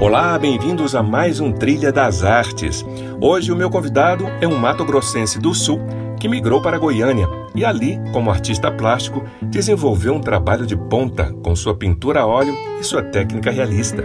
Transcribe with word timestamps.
Olá, 0.00 0.38
bem-vindos 0.38 0.94
a 0.94 1.02
mais 1.02 1.40
um 1.40 1.50
Trilha 1.50 1.90
das 1.90 2.22
Artes. 2.22 2.86
Hoje 3.20 3.50
o 3.50 3.56
meu 3.56 3.68
convidado 3.68 4.26
é 4.40 4.46
um 4.46 4.56
mato-grossense 4.56 5.40
do 5.40 5.52
Sul 5.52 5.80
que 6.20 6.28
migrou 6.28 6.62
para 6.62 6.78
Goiânia 6.78 7.26
e 7.52 7.64
ali, 7.64 7.98
como 8.12 8.30
artista 8.30 8.70
plástico, 8.70 9.24
desenvolveu 9.42 10.14
um 10.14 10.20
trabalho 10.20 10.64
de 10.64 10.76
ponta 10.76 11.32
com 11.42 11.54
sua 11.56 11.74
pintura 11.74 12.20
a 12.20 12.26
óleo 12.26 12.54
e 12.78 12.84
sua 12.84 13.02
técnica 13.02 13.50
realista. 13.50 14.04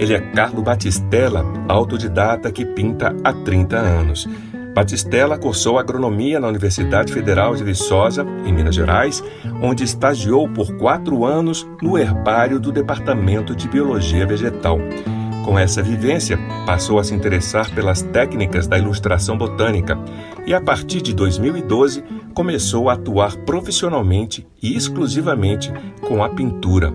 Ele 0.00 0.12
é 0.12 0.20
Carlo 0.20 0.60
Batistella, 0.60 1.44
autodidata 1.68 2.50
que 2.50 2.64
pinta 2.64 3.14
há 3.22 3.32
30 3.32 3.76
anos. 3.76 4.28
Batistella 4.74 5.38
cursou 5.38 5.78
agronomia 5.78 6.40
na 6.40 6.48
Universidade 6.48 7.12
Federal 7.12 7.54
de 7.54 7.62
Viçosa, 7.62 8.26
em 8.44 8.52
Minas 8.52 8.74
Gerais, 8.74 9.22
onde 9.62 9.84
estagiou 9.84 10.48
por 10.48 10.76
quatro 10.76 11.24
anos 11.24 11.64
no 11.80 11.96
herbário 11.96 12.58
do 12.58 12.72
Departamento 12.72 13.54
de 13.54 13.68
Biologia 13.68 14.26
Vegetal. 14.26 14.78
Com 15.44 15.58
essa 15.58 15.82
vivência, 15.82 16.38
passou 16.66 16.98
a 16.98 17.04
se 17.04 17.14
interessar 17.14 17.74
pelas 17.74 18.02
técnicas 18.02 18.66
da 18.66 18.78
ilustração 18.78 19.36
botânica 19.36 19.98
e, 20.46 20.52
a 20.52 20.60
partir 20.60 21.00
de 21.00 21.14
2012, 21.14 22.04
começou 22.34 22.88
a 22.88 22.92
atuar 22.92 23.36
profissionalmente 23.38 24.46
e 24.62 24.76
exclusivamente 24.76 25.72
com 26.06 26.22
a 26.22 26.28
pintura. 26.28 26.92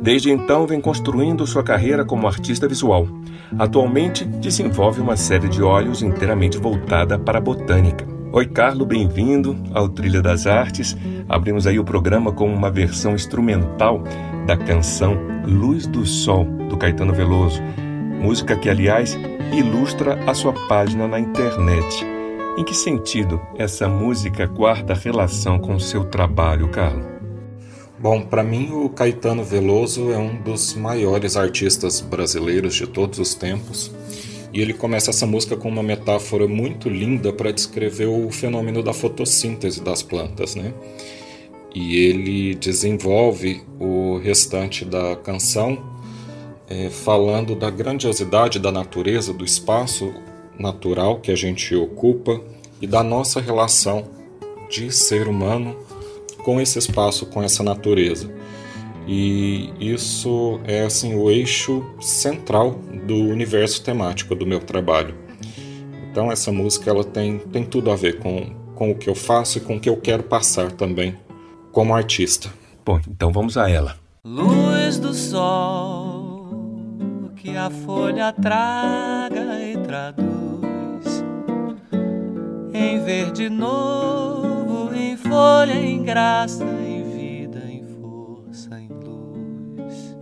Desde 0.00 0.30
então, 0.30 0.66
vem 0.66 0.80
construindo 0.80 1.46
sua 1.46 1.62
carreira 1.62 2.04
como 2.04 2.26
artista 2.26 2.68
visual. 2.68 3.08
Atualmente, 3.58 4.24
desenvolve 4.24 5.00
uma 5.00 5.16
série 5.16 5.48
de 5.48 5.62
óleos 5.62 6.02
inteiramente 6.02 6.58
voltada 6.58 7.18
para 7.18 7.38
a 7.38 7.42
botânica. 7.42 8.06
Oi, 8.32 8.46
Carlo, 8.46 8.84
bem-vindo 8.84 9.56
ao 9.72 9.88
Trilha 9.88 10.20
das 10.20 10.46
Artes. 10.46 10.96
Abrimos 11.28 11.66
aí 11.66 11.78
o 11.78 11.84
programa 11.84 12.30
com 12.30 12.52
uma 12.52 12.70
versão 12.70 13.14
instrumental 13.14 14.04
da 14.46 14.56
canção 14.56 15.16
Luz 15.44 15.86
do 15.86 16.04
Sol, 16.04 16.44
do 16.68 16.76
Caetano 16.76 17.14
Veloso 17.14 17.62
música 18.20 18.56
que, 18.56 18.68
aliás, 18.68 19.16
ilustra 19.52 20.18
a 20.26 20.34
sua 20.34 20.52
página 20.66 21.06
na 21.06 21.20
internet. 21.20 22.04
Em 22.58 22.64
que 22.64 22.74
sentido 22.74 23.40
essa 23.56 23.88
música 23.88 24.46
guarda 24.46 24.94
relação 24.94 25.58
com 25.58 25.74
o 25.74 25.80
seu 25.80 26.04
trabalho, 26.04 26.68
Carlos? 26.68 27.04
Bom, 27.98 28.22
para 28.22 28.42
mim 28.42 28.72
o 28.72 28.88
Caetano 28.88 29.44
Veloso 29.44 30.10
é 30.10 30.18
um 30.18 30.36
dos 30.42 30.74
maiores 30.74 31.36
artistas 31.36 32.00
brasileiros 32.00 32.74
de 32.74 32.86
todos 32.86 33.18
os 33.18 33.34
tempos. 33.34 33.90
E 34.52 34.60
ele 34.60 34.72
começa 34.72 35.10
essa 35.10 35.26
música 35.26 35.56
com 35.56 35.68
uma 35.68 35.82
metáfora 35.82 36.48
muito 36.48 36.88
linda 36.88 37.32
para 37.32 37.52
descrever 37.52 38.06
o 38.06 38.30
fenômeno 38.30 38.82
da 38.82 38.92
fotossíntese 38.92 39.82
das 39.82 40.02
plantas, 40.02 40.54
né? 40.54 40.72
E 41.74 41.96
ele 41.96 42.54
desenvolve 42.54 43.62
o 43.78 44.18
restante 44.18 44.84
da 44.84 45.14
canção 45.16 45.95
é, 46.68 46.90
falando 46.90 47.54
da 47.54 47.70
grandiosidade 47.70 48.58
da 48.58 48.72
natureza, 48.72 49.32
do 49.32 49.44
espaço 49.44 50.12
natural 50.58 51.20
que 51.20 51.30
a 51.30 51.36
gente 51.36 51.74
ocupa 51.74 52.40
e 52.80 52.86
da 52.86 53.02
nossa 53.02 53.40
relação 53.40 54.04
de 54.68 54.90
ser 54.90 55.28
humano 55.28 55.76
com 56.44 56.60
esse 56.60 56.78
espaço, 56.78 57.26
com 57.26 57.42
essa 57.42 57.62
natureza. 57.62 58.32
E 59.06 59.72
isso 59.78 60.60
é 60.64 60.82
assim 60.82 61.14
o 61.14 61.30
eixo 61.30 61.84
central 62.00 62.72
do 63.06 63.14
universo 63.14 63.82
temático 63.82 64.34
do 64.34 64.44
meu 64.44 64.58
trabalho. 64.58 65.14
Então 66.10 66.32
essa 66.32 66.50
música 66.50 66.90
ela 66.90 67.04
tem, 67.04 67.38
tem 67.38 67.64
tudo 67.64 67.90
a 67.90 67.96
ver 67.96 68.18
com, 68.18 68.46
com 68.74 68.90
o 68.90 68.94
que 68.94 69.08
eu 69.08 69.14
faço 69.14 69.58
e 69.58 69.60
com 69.60 69.76
o 69.76 69.80
que 69.80 69.88
eu 69.88 69.96
quero 69.96 70.24
passar 70.24 70.72
também 70.72 71.16
como 71.70 71.94
artista. 71.94 72.52
Bom, 72.84 73.00
então 73.08 73.30
vamos 73.30 73.56
a 73.56 73.70
ela. 73.70 73.96
Luz 74.24 74.98
do 74.98 75.14
sol 75.14 76.15
a 77.56 77.70
folha 77.70 78.32
traga 78.32 79.60
e 79.60 79.76
traduz 79.78 81.24
em 82.72 83.02
verde 83.02 83.48
novo, 83.48 84.94
em 84.94 85.16
folha, 85.16 85.74
em 85.74 86.02
graça, 86.02 86.64
em 86.64 87.02
vida, 87.02 87.60
em 87.66 87.82
força, 87.82 88.78
em 88.78 88.88
luz. 88.88 90.16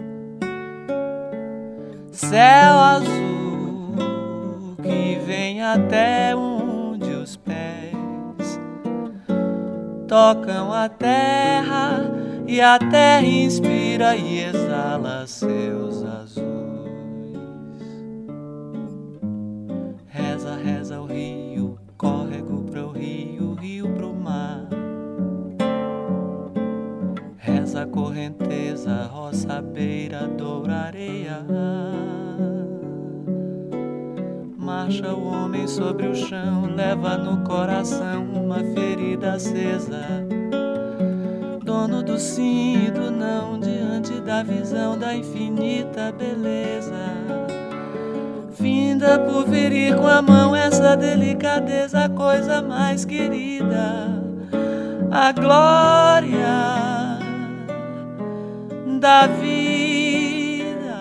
Céu 2.13 2.79
azul 2.79 4.77
que 4.83 5.19
vem 5.27 5.63
até 5.63 6.35
onde 6.37 7.11
os 7.11 7.37
pés 7.37 8.61
tocam 10.07 10.73
a 10.73 10.89
terra 10.89 12.11
e 12.47 12.61
a 12.61 12.79
terra 12.79 13.27
inspira 13.27 14.15
e 14.15 14.39
exala 14.39 15.27
seus 15.27 15.94
roça, 29.45 29.63
beira, 29.63 30.27
doura, 30.27 30.75
areia. 30.75 31.45
Marcha 34.57 35.13
o 35.13 35.29
homem 35.29 35.67
sobre 35.67 36.07
o 36.07 36.15
chão, 36.15 36.67
leva 36.75 37.17
no 37.17 37.45
coração 37.45 38.25
uma 38.25 38.59
ferida 38.59 39.35
acesa. 39.35 40.27
Dono 41.63 42.03
do 42.03 42.19
sim 42.19 42.87
e 42.87 42.91
do 42.91 43.11
não, 43.11 43.59
diante 43.59 44.21
da 44.21 44.43
visão 44.43 44.99
da 44.99 45.15
infinita 45.15 46.13
beleza. 46.13 46.95
Finda 48.53 49.19
por 49.19 49.47
ferir 49.47 49.97
com 49.97 50.07
a 50.07 50.23
mão 50.23 50.57
essa 50.57 50.97
delicadeza, 50.97 52.05
a 52.05 52.09
coisa 52.09 52.63
mais 52.63 53.05
querida, 53.05 54.23
a 55.11 55.33
glória 55.33 56.94
da 59.05 59.27
vida, 59.27 60.97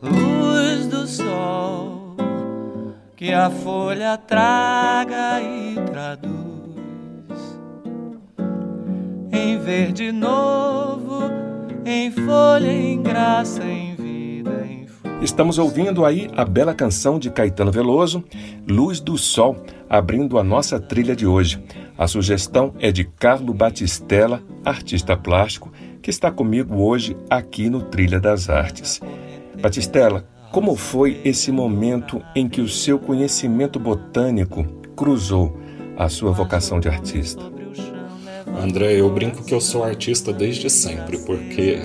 luz 0.00 0.86
do 0.86 1.04
sol 1.04 2.14
que 3.16 3.32
a 3.32 3.50
folha 3.50 4.16
traga 4.16 5.42
e 5.42 5.74
traduz. 5.90 6.30
Em 9.32 9.58
verde 9.58 10.12
novo, 10.12 11.28
em 11.84 12.12
folha, 12.12 12.70
em 12.70 13.02
graça, 13.02 13.64
em 13.64 13.96
vida, 13.96 14.64
em 14.64 14.86
Estamos 15.20 15.58
ouvindo 15.58 16.04
aí 16.04 16.30
a 16.36 16.44
bela 16.44 16.72
canção 16.72 17.18
de 17.18 17.30
Caetano 17.30 17.72
Veloso, 17.72 18.22
Luz 18.64 19.00
do 19.00 19.18
Sol, 19.18 19.56
abrindo 19.88 20.38
a 20.38 20.44
nossa 20.44 20.78
trilha 20.78 21.16
de 21.16 21.26
hoje. 21.26 21.60
A 21.98 22.06
sugestão 22.06 22.74
é 22.78 22.92
de 22.92 23.02
Carlo 23.02 23.52
Batistella, 23.52 24.40
artista 24.64 25.16
plástico, 25.16 25.72
que 26.02 26.10
está 26.10 26.30
comigo 26.30 26.82
hoje 26.82 27.16
aqui 27.28 27.68
no 27.68 27.82
Trilha 27.82 28.20
das 28.20 28.48
Artes. 28.48 29.00
Batistella, 29.60 30.26
como 30.52 30.74
foi 30.74 31.20
esse 31.24 31.52
momento 31.52 32.22
em 32.34 32.48
que 32.48 32.60
o 32.60 32.68
seu 32.68 32.98
conhecimento 32.98 33.78
botânico 33.78 34.64
cruzou 34.96 35.56
a 35.96 36.08
sua 36.08 36.32
vocação 36.32 36.80
de 36.80 36.88
artista? 36.88 37.42
André, 38.60 39.00
eu 39.00 39.08
brinco 39.10 39.44
que 39.44 39.54
eu 39.54 39.60
sou 39.60 39.84
artista 39.84 40.32
desde 40.32 40.68
sempre, 40.68 41.18
porque 41.18 41.80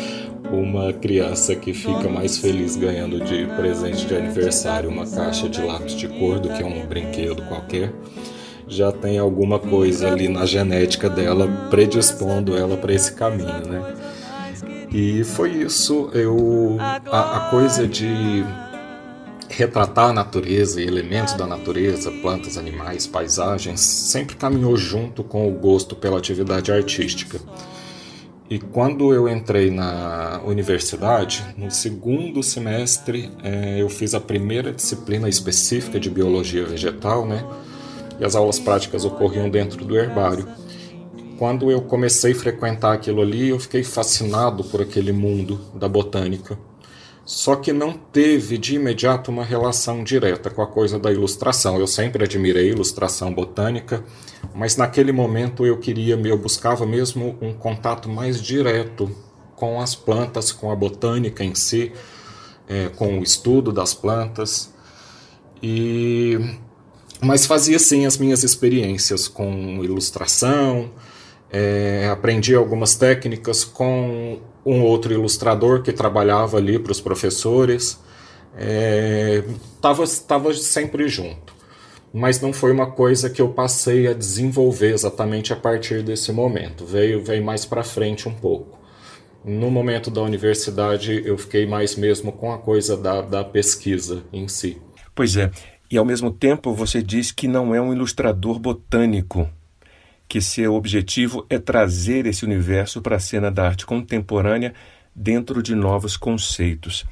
uma 0.50 0.92
criança 0.92 1.54
que 1.54 1.72
fica 1.72 2.08
mais 2.08 2.38
feliz 2.38 2.76
ganhando 2.76 3.20
de 3.20 3.46
presente 3.56 4.06
de 4.06 4.16
aniversário 4.16 4.90
uma 4.90 5.06
caixa 5.06 5.48
de 5.48 5.62
lápis 5.62 5.94
de 5.94 6.08
cor 6.08 6.38
do 6.38 6.48
que 6.48 6.64
um 6.64 6.86
brinquedo 6.86 7.42
qualquer 7.42 7.92
já 8.68 8.92
tem 8.92 9.18
alguma 9.18 9.58
coisa 9.58 10.10
ali 10.10 10.28
na 10.28 10.44
genética 10.44 11.08
dela 11.08 11.48
predispondo 11.70 12.56
ela 12.56 12.76
para 12.76 12.92
esse 12.92 13.12
caminho, 13.12 13.66
né? 13.66 13.94
E 14.92 15.24
foi 15.24 15.50
isso, 15.50 16.10
eu 16.14 16.76
a, 17.10 17.36
a 17.36 17.50
coisa 17.50 17.86
de 17.86 18.44
retratar 19.48 20.10
a 20.10 20.12
natureza 20.12 20.80
e 20.80 20.86
elementos 20.86 21.34
da 21.34 21.46
natureza, 21.46 22.10
plantas, 22.10 22.56
animais, 22.56 23.06
paisagens, 23.06 23.80
sempre 23.80 24.36
caminhou 24.36 24.76
junto 24.76 25.24
com 25.24 25.48
o 25.48 25.52
gosto 25.52 25.96
pela 25.96 26.18
atividade 26.18 26.70
artística. 26.70 27.40
E 28.50 28.58
quando 28.58 29.12
eu 29.12 29.28
entrei 29.28 29.70
na 29.70 30.40
universidade, 30.44 31.44
no 31.56 31.70
segundo 31.70 32.42
semestre, 32.42 33.30
é, 33.42 33.80
eu 33.82 33.90
fiz 33.90 34.14
a 34.14 34.20
primeira 34.20 34.72
disciplina 34.72 35.28
específica 35.28 36.00
de 36.00 36.08
biologia 36.08 36.64
vegetal, 36.64 37.26
né? 37.26 37.44
E 38.18 38.24
as 38.24 38.34
aulas 38.34 38.58
práticas 38.58 39.04
ocorriam 39.04 39.48
dentro 39.48 39.84
do 39.84 39.96
herbário. 39.96 40.48
Quando 41.38 41.70
eu 41.70 41.82
comecei 41.82 42.32
a 42.32 42.34
frequentar 42.34 42.92
aquilo 42.92 43.22
ali, 43.22 43.50
eu 43.50 43.60
fiquei 43.60 43.84
fascinado 43.84 44.64
por 44.64 44.82
aquele 44.82 45.12
mundo 45.12 45.60
da 45.74 45.88
botânica. 45.88 46.58
Só 47.24 47.56
que 47.56 47.74
não 47.74 47.92
teve 47.92 48.56
de 48.56 48.76
imediato 48.76 49.30
uma 49.30 49.44
relação 49.44 50.02
direta 50.02 50.48
com 50.48 50.62
a 50.62 50.66
coisa 50.66 50.98
da 50.98 51.12
ilustração. 51.12 51.78
Eu 51.78 51.86
sempre 51.86 52.24
admirei 52.24 52.70
ilustração 52.70 53.32
botânica, 53.32 54.02
mas 54.54 54.78
naquele 54.78 55.12
momento 55.12 55.66
eu 55.66 55.78
queria, 55.78 56.14
eu 56.14 56.38
buscava 56.38 56.86
mesmo 56.86 57.36
um 57.40 57.52
contato 57.52 58.08
mais 58.08 58.40
direto 58.40 59.14
com 59.54 59.78
as 59.78 59.94
plantas, 59.94 60.52
com 60.52 60.72
a 60.72 60.74
botânica 60.74 61.44
em 61.44 61.54
si, 61.54 61.92
é, 62.66 62.88
com 62.88 63.18
o 63.18 63.22
estudo 63.22 63.72
das 63.72 63.92
plantas. 63.92 64.72
E 65.62 66.38
mas 67.20 67.46
fazia 67.46 67.78
sim 67.78 68.06
as 68.06 68.16
minhas 68.16 68.44
experiências 68.44 69.26
com 69.26 69.82
ilustração, 69.82 70.90
é, 71.50 72.08
aprendi 72.10 72.54
algumas 72.54 72.94
técnicas 72.94 73.64
com 73.64 74.38
um 74.64 74.82
outro 74.82 75.12
ilustrador 75.12 75.82
que 75.82 75.92
trabalhava 75.92 76.58
ali 76.58 76.78
para 76.78 76.92
os 76.92 77.00
professores. 77.00 77.98
Estava 79.76 80.04
é, 80.04 80.06
tava 80.26 80.54
sempre 80.54 81.08
junto. 81.08 81.56
Mas 82.12 82.40
não 82.40 82.52
foi 82.52 82.72
uma 82.72 82.90
coisa 82.90 83.28
que 83.28 83.40
eu 83.40 83.50
passei 83.50 84.06
a 84.06 84.12
desenvolver 84.12 84.92
exatamente 84.92 85.52
a 85.52 85.56
partir 85.56 86.02
desse 86.02 86.32
momento. 86.32 86.84
Veio, 86.84 87.22
veio 87.22 87.44
mais 87.44 87.64
para 87.64 87.82
frente 87.82 88.28
um 88.28 88.34
pouco. 88.34 88.78
No 89.44 89.70
momento 89.70 90.10
da 90.10 90.22
universidade, 90.22 91.22
eu 91.24 91.36
fiquei 91.38 91.66
mais 91.66 91.96
mesmo 91.96 92.32
com 92.32 92.52
a 92.52 92.58
coisa 92.58 92.96
da, 92.96 93.20
da 93.22 93.44
pesquisa 93.44 94.24
em 94.32 94.48
si. 94.48 94.80
Pois 95.14 95.36
é, 95.36 95.50
e 95.90 95.96
ao 95.96 96.04
mesmo 96.04 96.30
tempo 96.30 96.74
você 96.74 97.02
diz 97.02 97.32
que 97.32 97.48
não 97.48 97.74
é 97.74 97.80
um 97.80 97.92
ilustrador 97.92 98.58
botânico, 98.58 99.48
que 100.28 100.40
seu 100.40 100.74
objetivo 100.74 101.46
é 101.48 101.58
trazer 101.58 102.26
esse 102.26 102.44
universo 102.44 103.00
para 103.00 103.16
a 103.16 103.20
cena 103.20 103.50
da 103.50 103.66
arte 103.66 103.86
contemporânea 103.86 104.74
dentro 105.14 105.62
de 105.62 105.74
novos 105.74 106.16
conceitos. 106.16 107.06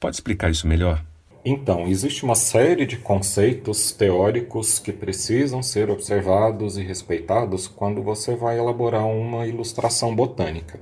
Pode 0.00 0.16
explicar 0.16 0.50
isso 0.50 0.66
melhor? 0.66 1.04
Então, 1.48 1.86
existe 1.86 2.24
uma 2.24 2.34
série 2.34 2.84
de 2.84 2.96
conceitos 2.96 3.92
teóricos 3.92 4.80
que 4.80 4.92
precisam 4.92 5.62
ser 5.62 5.88
observados 5.88 6.76
e 6.76 6.82
respeitados 6.82 7.68
quando 7.68 8.02
você 8.02 8.34
vai 8.34 8.58
elaborar 8.58 9.06
uma 9.06 9.46
ilustração 9.46 10.12
botânica. 10.12 10.80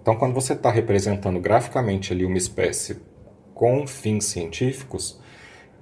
Então, 0.00 0.14
quando 0.14 0.32
você 0.32 0.52
está 0.52 0.70
representando 0.70 1.40
graficamente 1.40 2.12
ali 2.12 2.24
uma 2.24 2.38
espécie 2.38 2.98
com 3.52 3.84
fins 3.84 4.26
científicos, 4.26 5.20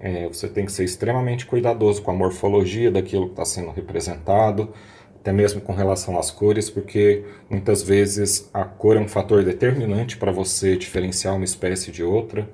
é, 0.00 0.28
você 0.28 0.48
tem 0.48 0.64
que 0.64 0.72
ser 0.72 0.84
extremamente 0.84 1.46
cuidadoso 1.46 2.02
com 2.02 2.10
a 2.10 2.14
morfologia 2.14 2.90
daquilo 2.90 3.26
que 3.26 3.32
está 3.32 3.44
sendo 3.44 3.70
representado, 3.70 4.72
até 5.16 5.32
mesmo 5.32 5.60
com 5.60 5.72
relação 5.72 6.18
às 6.18 6.30
cores, 6.30 6.70
porque 6.70 7.24
muitas 7.50 7.82
vezes 7.82 8.48
a 8.54 8.64
cor 8.64 8.96
é 8.96 9.00
um 9.00 9.08
fator 9.08 9.44
determinante 9.44 10.16
para 10.16 10.30
você 10.30 10.76
diferenciar 10.76 11.34
uma 11.34 11.44
espécie 11.44 11.90
de 11.90 12.02
outra. 12.02 12.48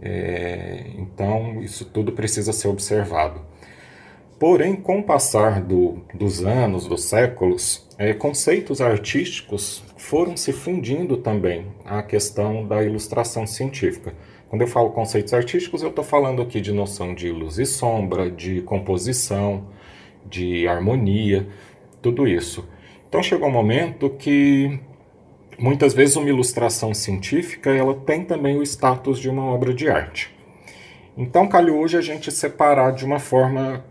É, 0.00 0.86
então, 0.96 1.62
isso 1.62 1.84
tudo 1.84 2.12
precisa 2.12 2.52
ser 2.52 2.68
observado. 2.68 3.40
Porém, 4.42 4.74
com 4.74 4.98
o 4.98 5.02
passar 5.04 5.62
do, 5.62 6.02
dos 6.12 6.44
anos, 6.44 6.88
dos 6.88 7.04
séculos, 7.04 7.86
é, 7.96 8.12
conceitos 8.12 8.80
artísticos 8.80 9.84
foram 9.96 10.36
se 10.36 10.52
fundindo 10.52 11.18
também 11.18 11.68
à 11.84 12.02
questão 12.02 12.66
da 12.66 12.82
ilustração 12.82 13.46
científica. 13.46 14.12
Quando 14.52 14.60
eu 14.60 14.68
falo 14.68 14.90
conceitos 14.90 15.32
artísticos, 15.32 15.82
eu 15.82 15.88
estou 15.88 16.04
falando 16.04 16.42
aqui 16.42 16.60
de 16.60 16.72
noção 16.72 17.14
de 17.14 17.30
luz 17.32 17.56
e 17.56 17.64
sombra, 17.64 18.30
de 18.30 18.60
composição, 18.60 19.66
de 20.26 20.68
harmonia, 20.68 21.48
tudo 22.02 22.28
isso. 22.28 22.68
Então 23.08 23.22
chegou 23.22 23.48
um 23.48 23.50
momento 23.50 24.10
que 24.10 24.78
muitas 25.58 25.94
vezes 25.94 26.16
uma 26.16 26.28
ilustração 26.28 26.92
científica 26.92 27.70
ela 27.70 27.94
tem 27.94 28.26
também 28.26 28.58
o 28.58 28.62
status 28.62 29.18
de 29.18 29.30
uma 29.30 29.42
obra 29.42 29.72
de 29.72 29.88
arte. 29.88 30.30
Então 31.16 31.48
calhou 31.48 31.78
hoje 31.78 31.96
a 31.96 32.02
gente 32.02 32.30
separar 32.30 32.92
de 32.92 33.06
uma 33.06 33.18
forma 33.18 33.82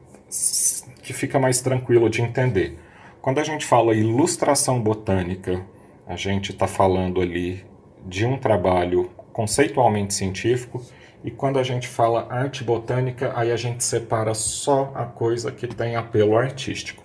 que 1.01 1.11
fica 1.11 1.39
mais 1.39 1.59
tranquilo 1.59 2.07
de 2.07 2.21
entender. 2.21 2.77
Quando 3.19 3.39
a 3.39 3.43
gente 3.43 3.65
fala 3.65 3.95
ilustração 3.95 4.79
botânica, 4.79 5.65
a 6.05 6.15
gente 6.15 6.51
está 6.51 6.67
falando 6.67 7.19
ali 7.19 7.65
de 8.05 8.27
um 8.27 8.37
trabalho 8.37 9.09
conceitualmente 9.31 10.13
científico, 10.13 10.83
e 11.23 11.29
quando 11.29 11.59
a 11.59 11.63
gente 11.63 11.87
fala 11.87 12.27
arte 12.29 12.63
botânica, 12.63 13.31
aí 13.35 13.51
a 13.51 13.57
gente 13.57 13.83
separa 13.83 14.33
só 14.33 14.91
a 14.95 15.05
coisa 15.05 15.51
que 15.51 15.67
tem 15.67 15.95
apelo 15.95 16.35
artístico. 16.35 17.03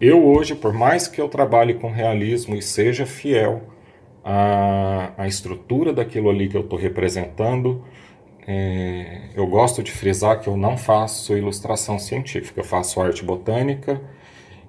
Eu 0.00 0.24
hoje, 0.24 0.54
por 0.54 0.72
mais 0.72 1.06
que 1.06 1.20
eu 1.20 1.28
trabalhe 1.28 1.74
com 1.74 1.90
realismo 1.90 2.56
e 2.56 2.62
seja 2.62 3.06
fiel 3.06 3.62
à, 4.24 5.12
à 5.16 5.28
estrutura 5.28 5.92
daquilo 5.92 6.30
ali 6.30 6.48
que 6.48 6.56
eu 6.56 6.62
estou 6.62 6.78
representando, 6.78 7.84
é, 8.46 9.28
eu 9.34 9.46
gosto 9.46 9.82
de 9.82 9.92
frisar 9.92 10.40
que 10.40 10.48
eu 10.48 10.56
não 10.56 10.76
faço 10.76 11.36
ilustração 11.36 11.98
científica, 11.98 12.60
eu 12.60 12.64
faço 12.64 13.00
arte 13.00 13.22
botânica 13.22 14.00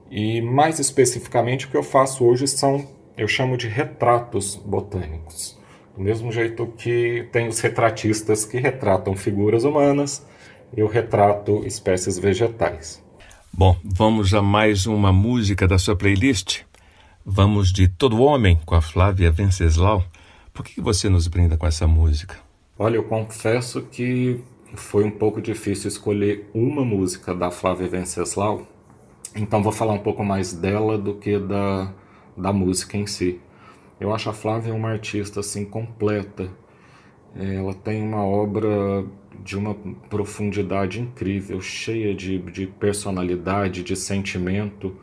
e 0.09 0.41
mais 0.41 0.77
especificamente 0.77 1.65
o 1.65 1.69
que 1.69 1.77
eu 1.77 1.83
faço 1.83 2.25
hoje 2.25 2.47
são, 2.47 2.85
eu 3.17 3.27
chamo 3.27 3.55
de 3.55 3.67
retratos 3.67 4.55
botânicos. 4.55 5.60
Do 5.95 6.01
mesmo 6.01 6.31
jeito 6.31 6.67
que 6.77 7.27
tem 7.31 7.47
os 7.47 7.59
retratistas 7.59 8.45
que 8.45 8.57
retratam 8.57 9.15
figuras 9.15 9.63
humanas, 9.63 10.25
eu 10.75 10.87
retrato 10.87 11.65
espécies 11.65 12.17
vegetais. 12.17 13.03
Bom, 13.53 13.77
vamos 13.83 14.33
a 14.33 14.41
mais 14.41 14.85
uma 14.85 15.11
música 15.11 15.67
da 15.67 15.77
sua 15.77 15.95
playlist. 15.95 16.61
Vamos 17.25 17.71
de 17.71 17.87
Todo 17.87 18.21
Homem 18.21 18.57
com 18.65 18.73
a 18.73 18.81
Flávia 18.81 19.31
Venceslau. 19.31 20.03
Por 20.53 20.65
que 20.65 20.79
você 20.79 21.09
nos 21.09 21.27
brinda 21.27 21.57
com 21.57 21.67
essa 21.67 21.85
música? 21.85 22.35
Olha, 22.79 22.95
eu 22.95 23.03
confesso 23.03 23.81
que 23.83 24.39
foi 24.73 25.03
um 25.03 25.11
pouco 25.11 25.41
difícil 25.41 25.87
escolher 25.87 26.49
uma 26.53 26.83
música 26.83 27.35
da 27.35 27.51
Flávia 27.51 27.87
Venceslau, 27.87 28.65
então 29.35 29.61
vou 29.61 29.71
falar 29.71 29.93
um 29.93 29.99
pouco 29.99 30.23
mais 30.23 30.53
dela 30.53 30.97
do 30.97 31.15
que 31.15 31.37
da, 31.37 31.93
da 32.35 32.53
música 32.53 32.97
em 32.97 33.05
si. 33.05 33.39
Eu 34.01 34.11
acho 34.11 34.31
a 34.31 34.33
Flávia 34.33 34.73
uma 34.73 34.89
artista 34.89 35.41
assim 35.41 35.63
completa. 35.63 36.49
É, 37.35 37.53
ela 37.53 37.71
tem 37.71 38.01
uma 38.01 38.25
obra 38.25 39.05
de 39.43 39.55
uma 39.55 39.75
profundidade 40.09 40.99
incrível, 40.99 41.61
cheia 41.61 42.15
de, 42.15 42.39
de 42.39 42.65
personalidade, 42.65 43.83
de 43.83 43.95
sentimento, 43.95 44.97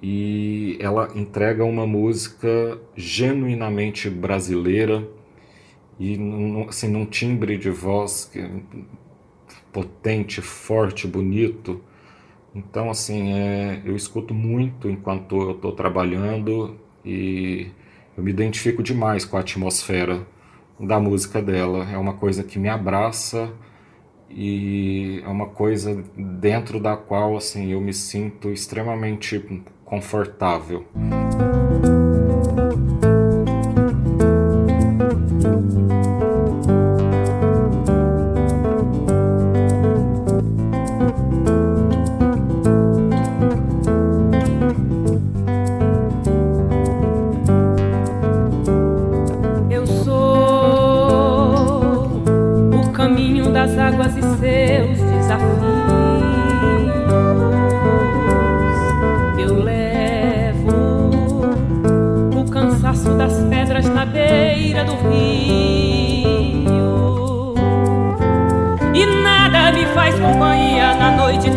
e 0.00 0.78
ela 0.80 1.10
entrega 1.16 1.64
uma 1.64 1.84
música 1.84 2.80
genuinamente 2.94 4.08
brasileira 4.08 5.04
e 5.98 6.16
assim, 6.68 6.88
num 6.88 7.06
timbre 7.06 7.58
de 7.58 7.70
voz 7.70 8.30
que, 8.32 8.40
potente, 9.72 10.40
forte, 10.40 11.08
bonito. 11.08 11.80
Então, 12.54 12.88
assim, 12.88 13.32
é, 13.32 13.82
eu 13.84 13.96
escuto 13.96 14.32
muito 14.32 14.88
enquanto 14.88 15.34
eu 15.42 15.50
estou 15.52 15.72
trabalhando 15.72 16.76
e 17.04 17.68
eu 18.16 18.22
me 18.22 18.30
identifico 18.30 18.82
demais 18.82 19.24
com 19.24 19.36
a 19.36 19.40
atmosfera 19.40 20.26
da 20.80 20.98
música 20.98 21.42
dela. 21.42 21.86
É 21.90 21.98
uma 21.98 22.14
coisa 22.14 22.42
que 22.42 22.58
me 22.58 22.68
abraça 22.68 23.52
e 24.30 25.20
é 25.24 25.28
uma 25.28 25.46
coisa 25.46 26.02
dentro 26.16 26.80
da 26.80 26.96
qual 26.96 27.36
assim 27.36 27.72
eu 27.72 27.80
me 27.80 27.92
sinto 27.92 28.50
extremamente 28.50 29.62
confortável. 29.84 30.86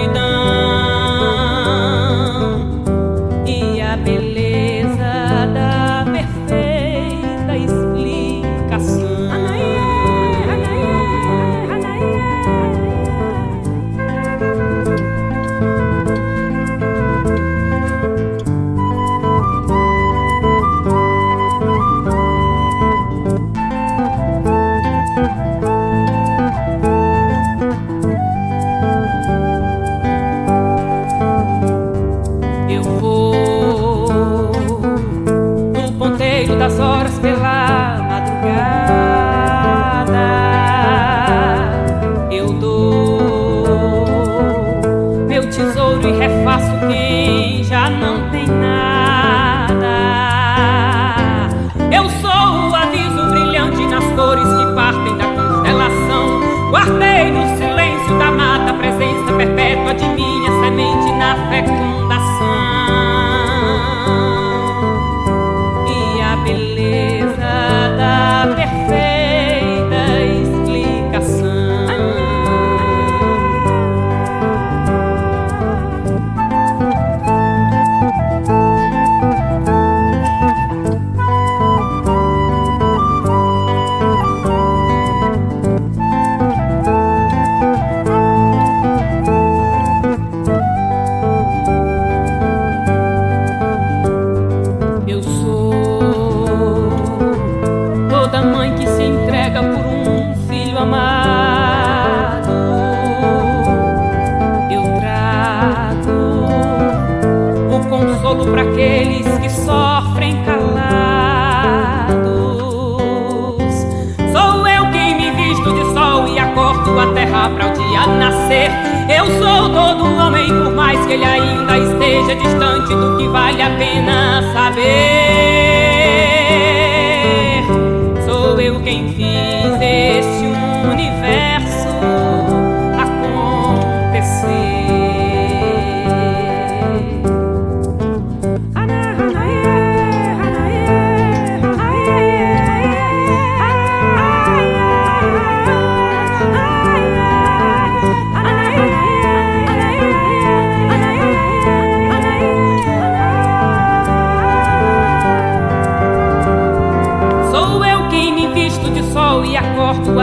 a 117.00 117.08
terra 117.14 117.50
para 117.50 117.68
o 117.68 117.74
dia 117.74 118.08
nascer. 118.08 118.70
Eu 119.10 119.26
sou 119.26 119.70
todo 119.70 120.06
homem, 120.18 120.48
por 120.48 120.74
mais 120.74 121.06
que 121.06 121.14
ele 121.14 121.26
ainda 121.26 121.78
esteja 121.78 122.36
distante 122.36 122.94
do 122.96 123.18
que 123.18 123.28
vale 123.28 123.62
a 123.62 123.70
pena 123.72 124.44
saber. 124.54 125.57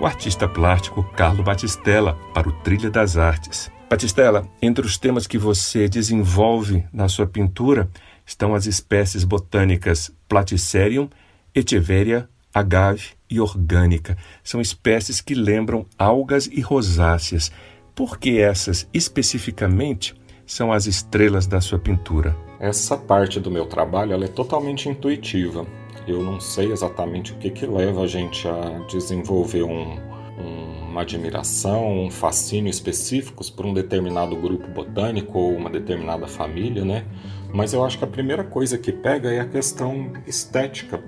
o 0.00 0.06
artista 0.06 0.48
plástico 0.48 1.02
Carlo 1.16 1.42
Batistella, 1.42 2.18
para 2.34 2.48
o 2.48 2.52
Trilha 2.52 2.90
das 2.90 3.16
Artes. 3.16 3.70
Batistella, 3.88 4.46
entre 4.60 4.84
os 4.84 4.98
temas 4.98 5.26
que 5.26 5.38
você 5.38 5.88
desenvolve 5.88 6.84
na 6.92 7.08
sua 7.08 7.26
pintura 7.26 7.88
estão 8.26 8.54
as 8.54 8.66
espécies 8.66 9.24
botânicas 9.24 10.10
Platycerium, 10.28 11.08
Echeveria, 11.54 12.28
agave 12.52 13.10
e 13.30 13.40
orgânica. 13.40 14.16
São 14.42 14.60
espécies 14.60 15.20
que 15.20 15.34
lembram 15.34 15.86
algas 15.98 16.46
e 16.46 16.60
rosáceas. 16.60 17.50
Por 17.94 18.18
que 18.18 18.40
essas 18.40 18.88
especificamente 18.92 20.14
são 20.44 20.72
as 20.72 20.86
estrelas 20.86 21.46
da 21.46 21.60
sua 21.60 21.78
pintura? 21.78 22.36
Essa 22.58 22.96
parte 22.96 23.38
do 23.38 23.50
meu 23.50 23.66
trabalho 23.66 24.12
ela 24.12 24.24
é 24.24 24.28
totalmente 24.28 24.88
intuitiva. 24.88 25.66
Eu 26.06 26.22
não 26.22 26.40
sei 26.40 26.70
exatamente 26.70 27.32
o 27.32 27.36
que, 27.36 27.50
que 27.50 27.66
leva 27.66 28.02
a 28.02 28.06
gente 28.06 28.46
a 28.46 28.84
desenvolver 28.88 29.62
um, 29.64 29.98
um, 30.38 30.88
uma 30.88 31.02
admiração, 31.02 32.04
um 32.04 32.10
fascínio 32.10 32.70
específicos 32.70 33.50
por 33.50 33.66
um 33.66 33.74
determinado 33.74 34.36
grupo 34.36 34.68
botânico 34.68 35.38
ou 35.38 35.56
uma 35.56 35.68
determinada 35.68 36.26
família, 36.26 36.84
né? 36.84 37.04
Mas 37.52 37.72
eu 37.72 37.84
acho 37.84 37.98
que 37.98 38.04
a 38.04 38.08
primeira 38.08 38.44
coisa 38.44 38.78
que 38.78 38.92
pega 38.92 39.32
é 39.32 39.40
a 39.40 39.46
questão 39.46 40.12
estética 40.26 41.02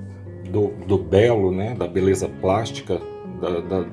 do, 0.50 0.69
do 0.87 0.99
belo, 0.99 1.52
né? 1.52 1.75
Da 1.75 1.87
beleza 1.87 2.28
plástica 2.28 3.00
da, 3.40 3.61
da, 3.61 3.87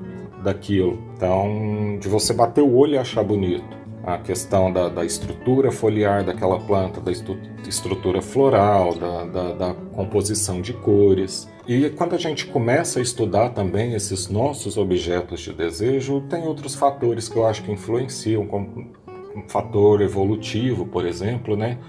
daquilo. 0.44 1.00
Então, 1.16 2.00
de 2.00 2.08
você 2.08 2.34
bater 2.34 2.62
o 2.62 2.76
olho 2.76 2.94
e 2.94 2.98
achar 2.98 3.24
bonito 3.24 3.85
a 4.06 4.20
questão 4.20 4.72
da, 4.72 4.88
da, 4.88 5.04
estrutura 5.04 5.72
foliar 5.72 6.24
daquela 6.24 6.60
planta, 6.60 7.02
da 7.02 7.12
estrutura 7.68 8.22
floral, 8.22 8.94
da, 8.94 9.26
da, 9.26 9.54
da, 9.54 9.74
composição 9.74 10.62
de 10.62 10.74
cores. 10.74 11.50
E 11.68 11.90
quando 11.90 12.14
a 12.14 12.18
gente 12.20 12.46
começa 12.46 13.00
a 13.00 13.02
estudar 13.02 13.50
também 13.50 13.94
esses 13.94 14.30
nossos 14.30 14.78
objetos 14.78 15.42
de 15.42 15.52
desejo, 15.52 16.22
tem 16.30 16.46
outros 16.46 16.76
fatores 16.76 17.28
que 17.28 17.36
eu 17.36 17.48
acho 17.48 17.64
que 17.64 17.72
influenciam, 17.72 18.46
como 18.46 18.94
um 19.36 19.44
fator 19.48 20.02
evolutivo, 20.02 20.86
por 20.86 21.06
exemplo, 21.06 21.58
né? 21.58 21.80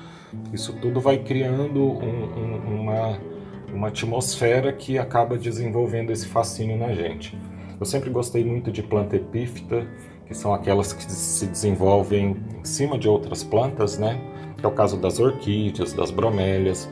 Isso 0.54 0.72
tudo 0.80 1.00
vai 1.00 1.18
criando 1.18 1.82
um, 1.82 2.24
um, 2.24 2.80
uma, 2.80 3.18
uma 3.72 3.88
atmosfera 3.88 4.72
que 4.72 4.98
acaba 4.98 5.36
desenvolvendo 5.36 6.10
esse 6.10 6.26
fascínio 6.26 6.78
na 6.78 6.94
gente. 6.94 7.38
Eu 7.78 7.84
sempre 7.84 8.08
gostei 8.08 8.42
muito 8.42 8.72
de 8.72 8.82
planta 8.82 9.16
epífita, 9.16 9.86
que 10.26 10.34
são 10.34 10.52
aquelas 10.52 10.92
que 10.92 11.10
se 11.10 11.46
desenvolvem 11.46 12.36
em 12.58 12.64
cima 12.64 12.98
de 12.98 13.08
outras 13.08 13.42
plantas, 13.42 13.98
né? 13.98 14.20
Que 14.56 14.64
é 14.64 14.68
o 14.68 14.72
caso 14.72 14.96
das 14.96 15.20
orquídeas, 15.20 15.92
das 15.92 16.10
bromélias, 16.10 16.88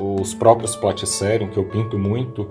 os 0.00 0.34
próprios 0.34 0.76
platicérium, 0.76 1.48
que 1.48 1.56
eu 1.56 1.64
pinto 1.64 1.98
muito, 1.98 2.50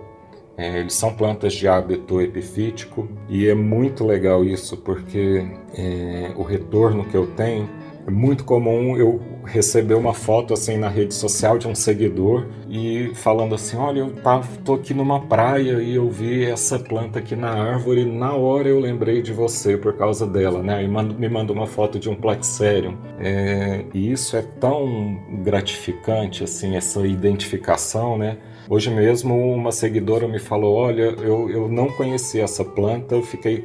é, 0.57 0.79
eles 0.79 0.93
são 0.93 1.13
plantas 1.13 1.53
de 1.53 1.67
hábito 1.67 2.21
epifítico 2.21 3.09
e 3.27 3.47
é 3.47 3.53
muito 3.53 4.05
legal 4.05 4.43
isso 4.43 4.77
porque 4.77 5.45
é, 5.73 6.31
o 6.37 6.43
retorno 6.43 7.03
que 7.05 7.15
eu 7.15 7.27
tenho 7.27 7.69
é 8.07 8.11
muito 8.11 8.45
comum 8.45 8.95
eu 8.95 9.21
receber 9.45 9.93
uma 9.93 10.13
foto 10.13 10.53
assim 10.53 10.77
na 10.77 10.89
rede 10.89 11.13
social 11.13 11.57
de 11.57 11.67
um 11.67 11.75
seguidor 11.75 12.47
e 12.69 13.11
falando 13.15 13.55
assim, 13.55 13.77
olha, 13.77 13.99
eu 13.99 14.11
tava, 14.11 14.47
tô 14.63 14.73
aqui 14.73 14.93
numa 14.93 15.21
praia 15.21 15.81
e 15.81 15.95
eu 15.95 16.09
vi 16.09 16.45
essa 16.45 16.77
planta 16.77 17.19
aqui 17.19 17.35
na 17.35 17.49
árvore 17.49 18.01
e 18.01 18.05
na 18.05 18.33
hora 18.33 18.67
eu 18.67 18.79
lembrei 18.79 19.21
de 19.21 19.31
você 19.31 19.77
por 19.77 19.93
causa 19.93 20.25
dela, 20.27 20.61
né? 20.61 20.83
E 20.83 20.87
manda, 20.87 21.13
me 21.13 21.29
manda 21.29 21.53
uma 21.53 21.67
foto 21.67 21.99
de 21.99 22.09
um 22.09 22.15
Plaxerium. 22.15 22.97
É, 23.19 23.85
e 23.93 24.11
isso 24.11 24.35
é 24.35 24.41
tão 24.41 25.19
gratificante, 25.43 26.43
assim, 26.43 26.75
essa 26.75 27.05
identificação, 27.05 28.17
né? 28.17 28.37
Hoje 28.67 28.89
mesmo 28.89 29.53
uma 29.53 29.71
seguidora 29.71 30.27
me 30.27 30.39
falou, 30.39 30.75
olha, 30.75 31.15
eu, 31.21 31.49
eu 31.49 31.69
não 31.69 31.87
conhecia 31.91 32.43
essa 32.43 32.65
planta, 32.65 33.15
eu 33.15 33.21
fiquei 33.21 33.63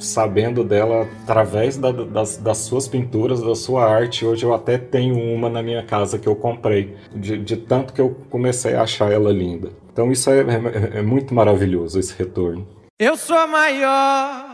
sabendo 0.00 0.64
dela 0.64 1.08
através 1.22 1.76
da, 1.76 1.92
das, 1.92 2.36
das, 2.36 2.58
suas 2.58 2.88
pinturas, 2.88 3.40
da 3.40 3.54
sua 3.54 3.84
arte. 3.84 4.26
Hoje 4.26 4.44
eu 4.44 4.52
até 4.52 4.78
tenho 4.78 5.16
uma 5.16 5.48
na 5.48 5.62
minha 5.62 5.84
casa 5.84 6.18
que 6.18 6.26
eu 6.26 6.34
comprei, 6.34 6.96
de, 7.14 7.38
de 7.38 7.56
tanto 7.56 7.92
que 7.92 8.00
eu 8.00 8.16
comecei 8.28 8.74
a 8.74 8.82
achar 8.82 9.12
ela 9.12 9.32
linda. 9.32 9.70
Então 9.92 10.10
isso 10.10 10.28
é, 10.28 10.40
é, 10.40 10.98
é 10.98 11.02
muito 11.02 11.32
maravilhoso, 11.32 11.98
esse 11.98 12.16
retorno. 12.18 12.66
Eu 12.98 13.16
sou 13.16 13.46
maior 13.46 14.44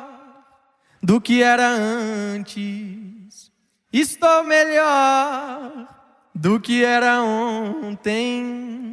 do 1.03 1.21
que 1.21 1.43
era 1.43 1.69
antes, 1.69 3.51
estou 3.93 4.45
melhor 4.45 5.89
do 6.35 6.61
que 6.61 6.85
era 6.85 7.23
ontem. 7.23 8.92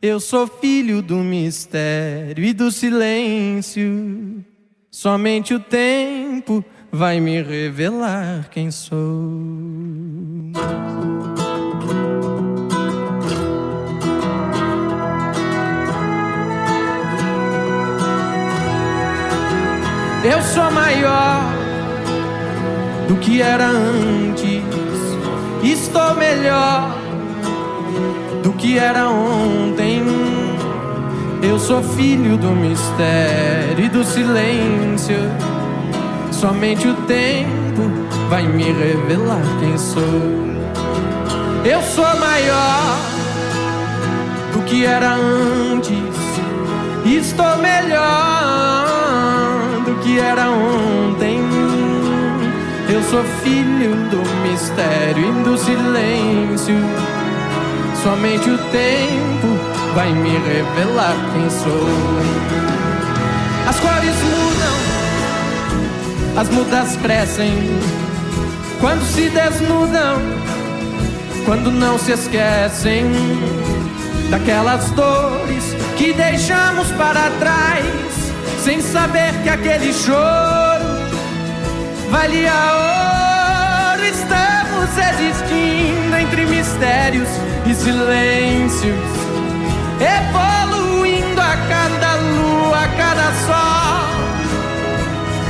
Eu 0.00 0.20
sou 0.20 0.46
filho 0.46 1.00
do 1.00 1.16
mistério 1.16 2.44
e 2.44 2.52
do 2.52 2.70
silêncio. 2.70 4.44
Somente 4.90 5.54
o 5.54 5.60
tempo 5.60 6.62
vai 6.92 7.18
me 7.18 7.42
revelar 7.42 8.50
quem 8.50 8.70
sou. 8.70 8.98
Eu 20.22 20.42
sou 20.42 20.70
maior 20.72 21.40
do 23.08 23.16
que 23.16 23.40
era 23.40 23.66
antes, 23.66 24.62
estou 25.62 26.14
melhor 26.16 27.05
do 28.46 28.52
que 28.52 28.78
era 28.78 29.08
ontem. 29.08 30.04
Eu 31.42 31.58
sou 31.58 31.82
filho 31.82 32.36
do 32.36 32.50
mistério 32.50 33.84
e 33.84 33.88
do 33.88 34.04
silêncio. 34.04 35.16
Somente 36.30 36.86
o 36.86 36.94
tempo 37.08 37.90
vai 38.30 38.46
me 38.46 38.62
revelar 38.62 39.42
quem 39.58 39.76
sou. 39.76 40.22
Eu 41.64 41.82
sou 41.82 42.04
maior 42.20 42.96
do 44.52 44.62
que 44.62 44.86
era 44.86 45.14
antes. 45.14 45.98
Estou 47.04 47.56
melhor 47.58 48.86
do 49.84 49.96
que 50.04 50.20
era 50.20 50.48
ontem. 50.50 51.40
Eu 52.88 53.02
sou 53.02 53.24
filho 53.42 53.96
do 54.08 54.48
mistério 54.48 55.30
e 55.30 55.42
do 55.42 55.58
silêncio. 55.58 57.25
Somente 58.06 58.48
o 58.48 58.56
tempo 58.56 59.48
vai 59.92 60.12
me 60.12 60.30
revelar 60.30 61.16
quem 61.32 61.50
sou. 61.50 61.88
As 63.68 63.80
cores 63.80 64.14
mudam, 64.22 64.76
as 66.40 66.48
mudas 66.50 66.96
crescem 66.98 67.52
quando 68.78 69.02
se 69.02 69.28
desnudam, 69.28 70.22
quando 71.46 71.72
não 71.72 71.98
se 71.98 72.12
esquecem 72.12 73.10
daquelas 74.30 74.88
dores 74.92 75.74
que 75.96 76.12
deixamos 76.12 76.86
para 76.92 77.28
trás, 77.40 77.84
sem 78.62 78.80
saber 78.82 79.32
que 79.42 79.48
aquele 79.48 79.92
choro 79.92 80.86
valia 82.08 82.54
ouro. 83.96 84.04
Estamos 84.04 84.90
existindo 84.96 86.16
entre 86.16 86.46
mistérios 86.46 87.45
silêncios, 87.76 88.94
evoluindo 90.00 91.40
a 91.40 91.56
cada 91.68 92.14
lua, 92.16 92.84
a 92.84 92.88
cada 92.88 93.32
sol. 93.46 94.06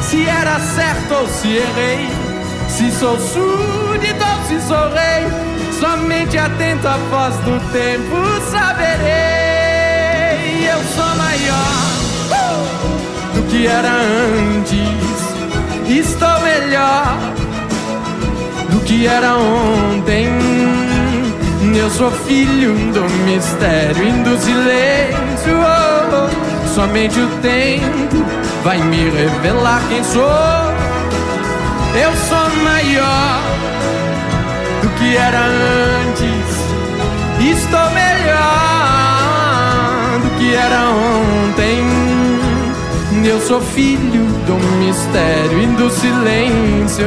Se 0.03 0.29
era 0.29 0.59
certo 0.61 1.14
ou 1.14 1.29
se 1.29 1.57
errei, 1.57 2.09
se 2.68 2.90
sou 2.92 3.18
súdito 3.18 4.24
ou 4.24 4.44
se 4.48 4.61
sou 4.66 4.88
rei, 4.92 5.27
somente 5.81 6.38
atento 6.38 6.87
à 6.87 6.96
voz 7.11 7.35
do 7.37 7.59
tempo 7.72 8.16
saberei. 8.51 9.66
Eu 10.68 10.83
sou 10.94 11.16
maior 11.16 11.87
uh, 12.31 13.35
do 13.35 13.42
que 13.48 13.66
era 13.66 13.90
antes, 13.90 15.18
estou 15.88 16.40
melhor 16.40 17.18
do 18.70 18.81
que 18.81 19.07
era 19.07 19.37
ontem. 19.37 20.86
Eu 21.79 21.91
sou 21.91 22.11
filho 22.11 22.73
do 22.93 23.03
mistério 23.27 24.09
e 24.09 24.12
do 24.23 24.39
silêncio. 24.39 25.59
Oh, 25.61 26.25
oh. 26.25 26.29
Somente 26.75 27.21
o 27.21 27.29
tempo 27.43 28.25
vai 28.65 28.79
me 28.79 29.11
revelar 29.11 29.83
quem 29.87 30.03
sou. 30.03 30.23
Eu 31.95 32.17
sou 32.29 32.49
maior 32.65 33.43
do 34.81 34.89
que 34.99 35.17
era 35.19 35.45
antes. 35.45 36.57
Estou 37.41 37.91
melhor 37.91 38.39
do 40.23 40.31
que 40.39 40.55
era 40.55 40.81
ontem. 40.89 41.85
Eu 43.23 43.39
sou 43.41 43.61
filho 43.61 44.25
do 44.47 44.55
mistério 44.79 45.62
e 45.62 45.67
do 45.67 45.91
silêncio. 45.91 47.07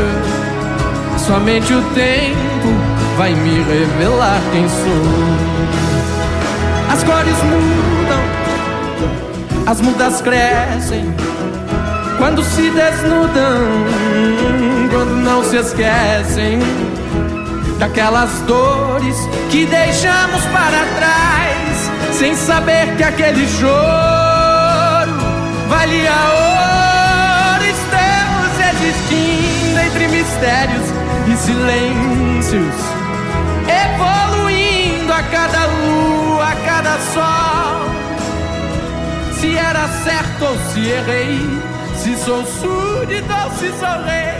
Somente 1.17 1.73
o 1.73 1.81
tempo 1.95 2.98
vai 3.19 3.35
me 3.35 3.61
revelar 3.63 4.39
quem 4.53 4.65
sou. 4.69 5.03
As 6.89 7.03
cores 7.03 7.35
mudam, 7.43 8.21
as 9.67 9.81
mudas 9.81 10.21
crescem 10.21 11.13
quando 12.17 12.41
se 12.41 12.69
desnudam, 12.69 13.67
quando 14.89 15.15
não 15.21 15.43
se 15.43 15.57
esquecem 15.57 16.59
daquelas 17.77 18.29
dores 18.47 19.17
que 19.51 19.65
deixamos 19.65 20.45
para 20.53 20.85
trás, 20.97 21.91
sem 22.13 22.33
saber 22.33 22.95
que 22.95 23.03
aquele 23.03 23.45
choro 23.49 23.69
valia 25.67 26.13
ouro. 26.37 27.65
Estamos 27.65 28.53
existindo 28.71 29.77
entre 29.77 30.07
mistérios 30.07 30.87
e 31.27 31.35
silêncios 31.35 32.98
cada 35.29 35.65
lua, 35.67 36.49
a 36.49 36.55
cada 36.55 36.99
sol. 36.99 37.89
Se 39.39 39.55
era 39.55 39.87
certo 40.03 40.45
ou 40.45 40.57
se 40.71 40.89
errei, 40.89 41.39
se 41.95 42.17
sou 42.17 42.45
súdito 42.45 43.31
ou 43.31 43.51
se 43.51 43.69
sou 43.79 44.03
rei, 44.03 44.39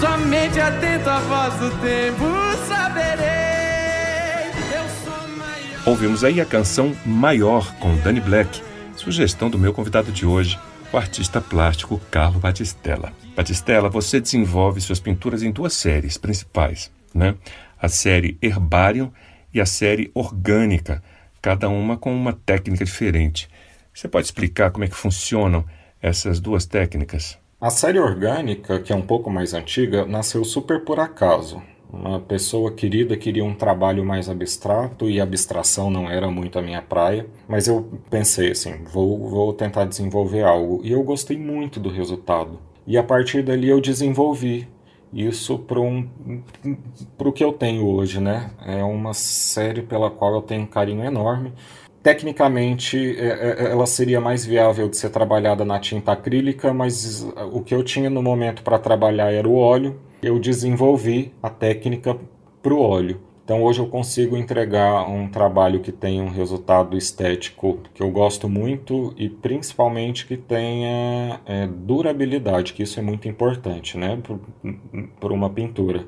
somente 0.00 0.60
atento 0.60 1.10
à 1.10 1.18
voz 1.20 1.54
do 1.54 1.70
tempo 1.80 2.24
saberei. 2.66 4.50
Eu 4.74 4.88
sou 5.04 5.28
maior. 5.36 5.82
Ouvimos 5.86 6.24
aí 6.24 6.40
a 6.40 6.46
canção 6.46 6.96
Maior 7.04 7.74
com 7.76 7.96
Danny 7.96 8.20
Black, 8.20 8.62
sugestão 8.96 9.50
do 9.50 9.58
meu 9.58 9.72
convidado 9.72 10.10
de 10.10 10.24
hoje, 10.24 10.58
o 10.92 10.96
artista 10.96 11.40
plástico 11.40 12.00
Carlo 12.10 12.38
Batistella. 12.38 13.12
Batistella, 13.36 13.88
você 13.88 14.20
desenvolve 14.20 14.80
suas 14.80 15.00
pinturas 15.00 15.42
em 15.42 15.50
duas 15.50 15.72
séries 15.72 16.16
principais, 16.16 16.90
né? 17.14 17.34
a 17.82 17.88
série 17.88 18.38
Herbarium 18.40 19.10
e 19.52 19.60
a 19.60 19.66
série 19.66 20.10
Orgânica, 20.14 21.02
cada 21.40 21.68
uma 21.68 21.96
com 21.96 22.14
uma 22.14 22.32
técnica 22.32 22.84
diferente. 22.84 23.48
Você 23.92 24.08
pode 24.08 24.26
explicar 24.26 24.70
como 24.70 24.84
é 24.84 24.88
que 24.88 24.94
funcionam 24.94 25.64
essas 26.00 26.40
duas 26.40 26.66
técnicas? 26.66 27.38
A 27.60 27.70
série 27.70 27.98
Orgânica, 27.98 28.80
que 28.80 28.92
é 28.92 28.96
um 28.96 29.02
pouco 29.02 29.30
mais 29.30 29.54
antiga, 29.54 30.04
nasceu 30.04 30.44
super 30.44 30.84
por 30.84 30.98
acaso. 30.98 31.62
Uma 31.92 32.18
pessoa 32.18 32.72
querida 32.72 33.18
queria 33.18 33.44
um 33.44 33.54
trabalho 33.54 34.02
mais 34.02 34.28
abstrato 34.30 35.10
e 35.10 35.20
abstração 35.20 35.90
não 35.90 36.10
era 36.10 36.30
muito 36.30 36.58
a 36.58 36.62
minha 36.62 36.80
praia, 36.80 37.26
mas 37.46 37.68
eu 37.68 37.86
pensei 38.08 38.52
assim, 38.52 38.82
vou, 38.90 39.28
vou 39.28 39.52
tentar 39.52 39.84
desenvolver 39.84 40.42
algo 40.42 40.80
e 40.82 40.90
eu 40.90 41.02
gostei 41.02 41.36
muito 41.36 41.78
do 41.78 41.90
resultado. 41.90 42.58
E 42.86 42.96
a 42.96 43.02
partir 43.02 43.42
dali 43.42 43.68
eu 43.68 43.80
desenvolvi 43.80 44.66
isso 45.12 45.58
para 45.58 45.78
o 45.78 47.32
que 47.32 47.44
eu 47.44 47.52
tenho 47.52 47.86
hoje, 47.86 48.20
né? 48.20 48.50
É 48.64 48.82
uma 48.82 49.12
série 49.12 49.82
pela 49.82 50.10
qual 50.10 50.34
eu 50.34 50.42
tenho 50.42 50.62
um 50.62 50.66
carinho 50.66 51.04
enorme. 51.04 51.52
Tecnicamente, 52.02 53.16
é, 53.16 53.26
é, 53.26 53.70
ela 53.70 53.86
seria 53.86 54.20
mais 54.20 54.44
viável 54.44 54.88
de 54.88 54.96
ser 54.96 55.10
trabalhada 55.10 55.64
na 55.64 55.78
tinta 55.78 56.12
acrílica, 56.12 56.72
mas 56.72 57.24
o 57.52 57.60
que 57.60 57.74
eu 57.74 57.84
tinha 57.84 58.10
no 58.10 58.22
momento 58.22 58.62
para 58.62 58.78
trabalhar 58.78 59.32
era 59.32 59.48
o 59.48 59.56
óleo. 59.56 60.00
Eu 60.22 60.38
desenvolvi 60.38 61.32
a 61.42 61.48
técnica 61.50 62.18
para 62.62 62.74
o 62.74 62.80
óleo. 62.80 63.20
Então 63.44 63.62
hoje 63.62 63.80
eu 63.80 63.88
consigo 63.88 64.36
entregar 64.36 65.08
um 65.08 65.28
trabalho 65.28 65.80
que 65.80 65.90
tenha 65.90 66.22
um 66.22 66.28
resultado 66.28 66.96
estético 66.96 67.80
que 67.92 68.02
eu 68.02 68.10
gosto 68.10 68.48
muito 68.48 69.12
e 69.16 69.28
principalmente 69.28 70.26
que 70.26 70.36
tenha 70.36 71.40
é, 71.44 71.66
durabilidade, 71.66 72.72
que 72.72 72.84
isso 72.84 73.00
é 73.00 73.02
muito 73.02 73.26
importante, 73.26 73.98
né, 73.98 74.16
para 75.18 75.32
uma 75.32 75.50
pintura. 75.50 76.06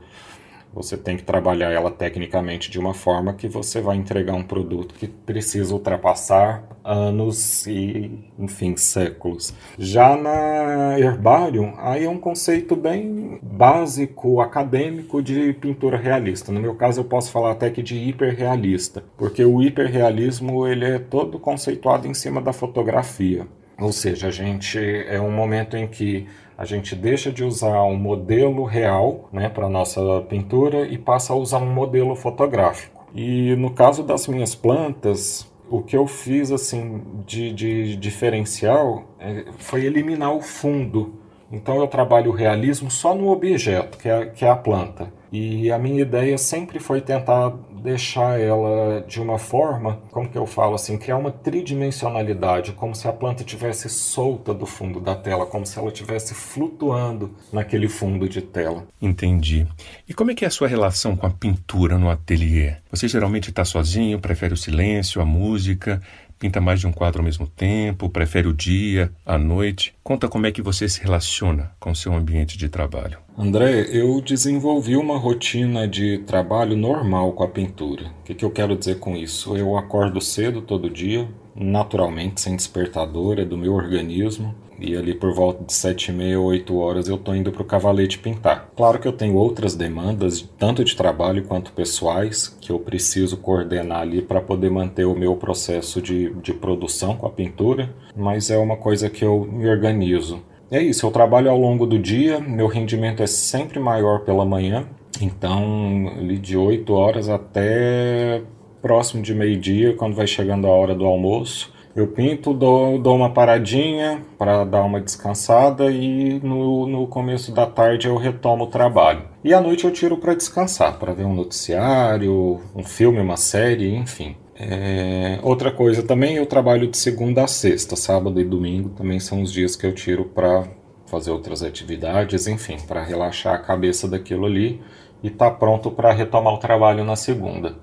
Você 0.75 0.97
tem 0.97 1.17
que 1.17 1.23
trabalhar 1.23 1.71
ela 1.71 1.91
tecnicamente 1.91 2.71
de 2.71 2.79
uma 2.79 2.93
forma 2.93 3.33
que 3.33 3.49
você 3.49 3.81
vai 3.81 3.97
entregar 3.97 4.35
um 4.35 4.43
produto 4.43 4.95
que 4.95 5.07
precisa 5.07 5.73
ultrapassar 5.73 6.65
anos 6.83 7.67
e, 7.67 8.11
enfim, 8.39 8.77
séculos. 8.77 9.55
Já 9.79 10.17
na 10.17 10.99
Herbarium, 10.99 11.75
aí 11.79 12.05
é 12.05 12.11
um 12.11 12.19
conceito 12.19 12.75
bem 12.75 13.39
básico, 13.43 14.41
acadêmico 14.41 15.23
de 15.23 15.53
pintura 15.55 15.97
realista. 15.97 16.51
No 16.51 16.61
meu 16.61 16.75
caso, 16.75 17.01
eu 17.01 17.05
posso 17.05 17.31
falar 17.31 17.53
até 17.53 17.71
que 17.71 17.83
de 17.83 17.97
hiperrealista, 17.97 19.05
porque 19.17 19.45
o 19.45 19.63
hiperrealismo 19.63 20.67
ele 20.67 20.85
é 20.85 20.99
todo 20.99 21.39
conceituado 21.39 22.07
em 22.09 22.15
cima 22.15 22.41
da 22.41 22.53
fotografia. 22.53 23.47
Ou 23.79 23.93
seja, 23.93 24.29
a 24.29 24.31
gente 24.31 24.79
é 24.79 25.21
um 25.21 25.31
momento 25.31 25.77
em 25.77 25.87
que 25.89 26.29
a 26.57 26.65
gente 26.65 26.95
deixa 26.95 27.33
de 27.33 27.45
usar 27.45 27.83
um 27.85 27.97
modelo 27.97 28.65
real 28.65 29.29
né, 29.33 29.49
para 29.49 29.67
a 29.67 29.71
nossa 29.71 30.01
pintura 30.29 30.87
e 30.87 30.97
passa 30.97 31.33
a 31.33 31.37
usar 31.37 31.59
um 31.59 31.73
modelo 31.73 32.15
fotográfico. 32.15 33.05
E 33.15 33.55
no 33.57 33.71
caso 33.71 34.03
das 34.03 34.27
minhas 34.27 34.55
plantas, 34.55 35.47
o 35.69 35.83
que 35.83 35.97
eu 35.97 36.07
fiz 36.07 36.51
assim 36.53 37.03
de, 37.27 37.53
de 37.53 37.97
diferencial 37.97 39.05
é, 39.19 39.47
foi 39.59 39.85
eliminar 39.85 40.35
o 40.35 40.41
fundo. 40.41 41.15
Então 41.51 41.77
eu 41.77 41.87
trabalho 41.87 42.31
o 42.31 42.35
realismo 42.35 42.91
só 42.91 43.15
no 43.15 43.31
objeto, 43.31 43.99
que 43.99 44.09
é, 44.09 44.27
que 44.27 44.45
é 44.45 44.51
a 44.51 44.57
planta. 44.57 45.13
E 45.37 45.73
a 45.73 45.81
minha 45.81 46.01
ideia 46.01 46.39
sempre 46.39 46.79
foi 46.79 47.01
tentar 47.01 47.53
deixar 47.83 48.41
ela 48.41 49.01
de 49.01 49.21
uma 49.21 49.37
forma, 49.37 50.01
como 50.13 50.29
que 50.29 50.39
eu 50.39 50.47
falo 50.47 50.77
assim, 50.77 50.97
criar 50.97 51.17
uma 51.17 51.33
tridimensionalidade, 51.33 52.71
como 52.71 52.95
se 52.95 53.09
a 53.09 53.13
planta 53.13 53.43
tivesse 53.43 53.89
solta 53.89 54.55
do 54.55 54.65
fundo 54.65 55.01
da 55.01 55.17
tela, 55.17 55.45
como 55.45 55.67
se 55.67 55.77
ela 55.77 55.89
estivesse 55.89 56.35
flutuando 56.35 57.35
naquele 57.53 57.89
fundo 57.89 58.29
de 58.29 58.43
tela. 58.43 58.87
Entendi. 59.03 59.67
E 60.09 60.15
como 60.15 60.31
é 60.31 60.37
que 60.37 60.45
é 60.45 60.49
a 60.49 60.53
sua 60.53 60.69
relação 60.69 61.17
com 61.17 61.27
a 61.27 61.31
pintura 61.31 61.99
no 61.99 62.09
ateliê? 62.09 62.77
Você 62.89 63.09
geralmente 63.09 63.51
está 63.51 63.65
sozinho, 63.65 64.21
prefere 64.21 64.55
o 64.55 64.57
silêncio, 64.57 65.21
a 65.21 65.25
música? 65.25 66.01
Pinta 66.45 66.61
mais 66.61 66.79
de 66.79 66.87
um 66.87 66.93
quadro 66.93 67.21
ao 67.21 67.25
mesmo 67.25 67.47
tempo? 67.47 68.11
Prefere 68.11 68.47
o 68.47 68.53
dia, 68.53 69.11
a 69.25 69.39
noite? 69.39 69.95
Conta 70.05 70.29
como 70.29 70.47
é 70.47 70.53
que 70.53 70.61
você 70.61 70.87
se 70.87 71.01
relaciona 71.01 71.73
com 71.81 71.91
o 71.91 71.97
seu 71.97 72.13
ambiente 72.13 72.59
de 72.59 72.69
trabalho. 72.69 73.17
André, 73.39 73.87
eu 73.91 74.21
desenvolvi 74.21 74.95
uma 74.95 75.17
rotina 75.17 75.89
de 75.89 76.19
trabalho 76.19 76.77
normal 76.77 77.33
com 77.33 77.45
a 77.45 77.49
pintura. 77.49 78.09
O 78.21 78.25
que, 78.25 78.35
que 78.35 78.45
eu 78.45 78.51
quero 78.51 78.77
dizer 78.77 78.99
com 78.99 79.17
isso? 79.17 79.57
Eu 79.57 79.79
acordo 79.79 80.21
cedo 80.21 80.61
todo 80.61 80.91
dia, 80.91 81.27
naturalmente, 81.57 82.43
sem 82.43 82.55
despertador, 82.55 83.39
é 83.39 83.45
do 83.47 83.57
meu 83.57 83.73
organismo. 83.73 84.55
E 84.87 84.97
ali 84.97 85.15
por 85.15 85.33
volta 85.33 85.65
de 85.65 85.73
sete 85.73 86.11
e 86.11 86.13
meia, 86.13 86.39
oito 86.39 86.79
horas 86.79 87.09
eu 87.09 87.17
estou 87.17 87.35
indo 87.35 87.51
para 87.51 87.63
o 87.63 87.65
cavalete 87.65 88.19
pintar. 88.19 88.71
Claro 88.77 88.99
que 88.99 89.09
eu 89.09 89.13
tenho 89.13 89.35
outras 89.35 89.75
demandas, 89.75 90.43
tanto 90.59 90.85
de 90.85 90.95
trabalho 90.95 91.45
quanto 91.45 91.73
pessoais, 91.73 92.49
que 92.61 92.71
eu 92.71 92.79
preciso 92.79 93.39
coordenar 93.39 94.03
ali 94.03 94.21
para 94.21 94.43
poder 94.43 94.71
manter 94.71 95.07
o 95.07 95.15
meu 95.15 95.37
processo 95.37 96.03
de, 96.03 96.35
de 96.35 96.53
produção 96.53 97.17
com 97.17 97.27
a 97.27 97.31
pintura, 97.31 97.95
mas 98.15 98.51
é 98.51 98.59
uma 98.59 98.77
coisa 98.77 99.09
que 99.09 99.25
eu 99.25 99.49
me 99.51 99.67
organizo. 99.67 100.43
É 100.71 100.83
isso, 100.83 101.07
eu 101.07 101.11
trabalho 101.11 101.51
ao 101.51 101.59
longo 101.59 101.87
do 101.87 101.99
dia, 101.99 102.39
meu 102.39 102.67
rendimento 102.67 103.23
é 103.23 103.27
sempre 103.27 103.79
maior 103.81 104.21
pela 104.21 104.45
manhã, 104.45 104.87
então 105.21 106.13
ali 106.19 106.37
de 106.39 106.57
8 106.57 106.93
horas 106.93 107.29
até 107.29 108.43
próximo 108.83 109.23
de 109.23 109.35
meio-dia, 109.35 109.95
quando 109.95 110.15
vai 110.15 110.27
chegando 110.27 110.67
a 110.67 110.71
hora 110.71 110.95
do 110.95 111.07
almoço, 111.07 111.73
eu 111.95 112.09
pinto, 112.09 112.53
dou, 112.53 112.99
dou 112.99 113.15
uma 113.15 113.31
paradinha 113.31 114.21
para 114.37 114.65
dar 114.65 114.83
uma 114.83 115.01
descansada 115.01 115.91
e 115.91 116.41
no, 116.41 116.87
no 116.87 117.07
começo 117.07 117.53
da 117.53 117.67
tarde 117.67 118.09
eu 118.09 118.17
retomo 118.17 118.65
o 118.65 118.67
trabalho. 118.69 119.23
E 119.45 119.55
à 119.55 119.61
noite 119.61 119.85
eu 119.85 119.93
tiro 119.93 120.17
para 120.17 120.35
descansar, 120.35 120.99
para 120.99 121.13
ver 121.13 121.25
um 121.25 121.35
noticiário, 121.35 122.61
um 122.75 122.83
filme, 122.83 123.21
uma 123.21 123.37
série, 123.37 123.95
enfim. 123.95 124.37
É, 124.57 125.39
outra 125.43 125.71
coisa 125.71 126.03
também, 126.03 126.37
eu 126.37 126.47
trabalho 126.47 126.89
de 126.89 126.97
segunda 126.97 127.45
a 127.45 127.47
sexta, 127.47 127.97
sábado 127.97 128.41
e 128.41 128.45
domingo 128.45 128.91
também 128.91 129.21
são 129.21 129.43
os 129.43 129.53
dias 129.53 129.77
que 129.77 129.87
eu 129.87 129.93
tiro 129.93 130.25
para 130.25 130.65
fazer 131.07 131.31
outras 131.31 131.63
atividades, 131.63 132.47
enfim, 132.47 132.77
para 132.89 133.03
relaxar 133.03 133.55
a 133.55 133.59
cabeça 133.59 134.09
daquilo 134.09 134.47
ali 134.47 134.81
e 135.23 135.31
tá 135.31 135.51
pronto 135.51 135.91
para 135.91 136.13
retomar 136.13 136.55
o 136.55 136.59
trabalho 136.59 137.05
na 137.05 137.17
segunda. 137.17 137.77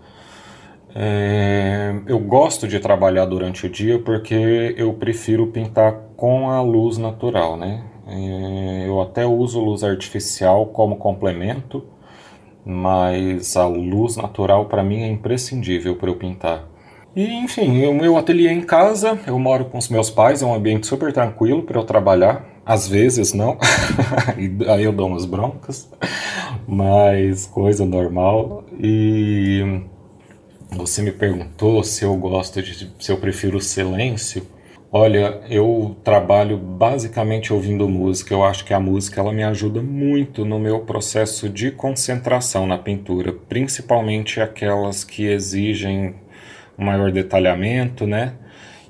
É, 0.94 1.94
eu 2.08 2.20
gosto 2.20 2.68
de 2.68 2.80
trabalhar 2.80 3.26
durante 3.26 3.66
o 3.66 3.70
dia 3.70 4.00
porque 4.00 4.76
eu 4.78 4.94
prefiro 4.94 5.48
pintar 5.48 5.94
com 6.18 6.50
a 6.50 6.62
luz 6.62 6.98
natural, 6.98 7.56
né? 7.58 7.84
É, 8.08 8.88
eu 8.88 9.02
até 9.02 9.26
uso 9.26 9.60
luz 9.60 9.84
artificial 9.84 10.66
como 10.68 10.98
complemento, 10.98 11.86
mas 12.66 13.56
a 13.56 13.66
luz 13.66 14.18
natural 14.18 14.66
para 14.66 14.84
mim 14.84 15.02
é 15.02 15.08
imprescindível 15.08 15.96
para 15.96 16.10
eu 16.10 16.16
pintar. 16.16 16.70
E 17.16 17.26
enfim, 17.44 17.86
o 17.86 17.94
meu 17.94 18.18
ateliê 18.18 18.50
em 18.52 18.62
casa, 18.62 19.20
eu 19.28 19.38
moro 19.38 19.66
com 19.66 19.78
os 19.78 19.90
meus 19.90 20.10
pais, 20.10 20.42
é 20.42 20.46
um 20.46 20.54
ambiente 20.54 20.88
super 20.88 21.12
tranquilo 21.12 21.64
para 21.64 21.80
eu 21.80 21.84
trabalhar. 21.84 22.46
Às 22.66 22.88
vezes 22.88 23.34
não, 23.34 23.58
aí 24.70 24.84
eu 24.84 24.94
dou 24.94 25.08
umas 25.08 25.26
broncas, 25.26 25.90
mas 26.68 27.46
coisa 27.48 27.86
normal. 27.86 28.64
E 28.80 29.82
você 30.72 31.02
me 31.02 31.12
perguntou 31.12 31.84
se 31.84 32.04
eu 32.04 32.16
gosto 32.16 32.62
de, 32.62 32.92
se 33.00 33.12
eu 33.12 33.18
prefiro 33.18 33.58
o 33.58 33.62
silêncio. 33.62 34.46
Olha, 34.94 35.42
eu 35.50 35.96
trabalho 36.04 36.58
basicamente 36.58 37.54
ouvindo 37.54 37.88
música. 37.88 38.34
Eu 38.34 38.44
acho 38.44 38.66
que 38.66 38.74
a 38.74 38.80
música 38.80 39.22
ela 39.22 39.32
me 39.32 39.44
ajuda 39.44 39.82
muito 39.82 40.44
no 40.44 40.60
meu 40.60 40.82
processo 40.82 41.48
de 41.48 41.72
concentração 41.72 42.68
na 42.68 42.78
pintura, 42.78 43.32
principalmente 43.32 44.42
aquelas 44.42 45.04
que 45.04 45.26
exigem 45.26 46.16
um 46.78 46.86
maior 46.86 47.12
detalhamento, 47.12 48.06
né? 48.06 48.34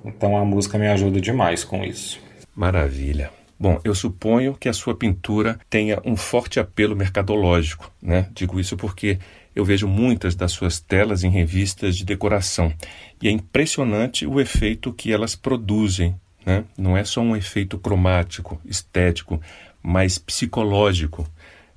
Então 0.04 0.36
a 0.36 0.44
música 0.44 0.78
me 0.78 0.88
ajuda 0.88 1.22
demais 1.22 1.63
com 1.63 1.84
isso. 1.84 2.20
Maravilha. 2.56 3.30
Bom, 3.60 3.80
eu 3.84 3.94
suponho 3.94 4.56
que 4.60 4.67
a 4.67 4.74
sua 4.74 4.96
pintura 4.96 5.60
tenha 5.70 6.02
um 6.04 6.15
forte 6.15 6.60
apelo 6.60 6.96
mercadológico, 6.96 7.91
né? 8.02 8.28
Digo 8.34 8.60
isso 8.60 8.76
porque 8.76 9.20
eu 9.55 9.65
vejo 9.65 9.87
muitas 9.87 10.35
das 10.35 10.51
suas 10.51 10.79
telas 10.79 11.23
em 11.23 11.29
revistas 11.29 11.97
de 11.97 12.05
decoração 12.05 12.73
e 13.21 13.27
é 13.27 13.31
impressionante 13.31 14.25
o 14.25 14.39
efeito 14.39 14.93
que 14.93 15.11
elas 15.11 15.35
produzem. 15.35 16.15
Né? 16.45 16.63
Não 16.77 16.95
é 16.97 17.03
só 17.03 17.21
um 17.21 17.35
efeito 17.35 17.77
cromático, 17.77 18.59
estético, 18.65 19.41
mas 19.81 20.17
psicológico. 20.17 21.27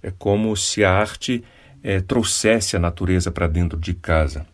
É 0.03 0.11
como 0.11 0.57
se 0.57 0.85
a 0.85 0.93
arte 0.93 1.43
é, 1.83 2.01
trouxesse 2.01 2.77
a 2.77 2.81
natureza 2.81 3.31
para 3.31 3.47
dentro 3.47 3.79
de 3.79 3.93
casa. 3.93 4.47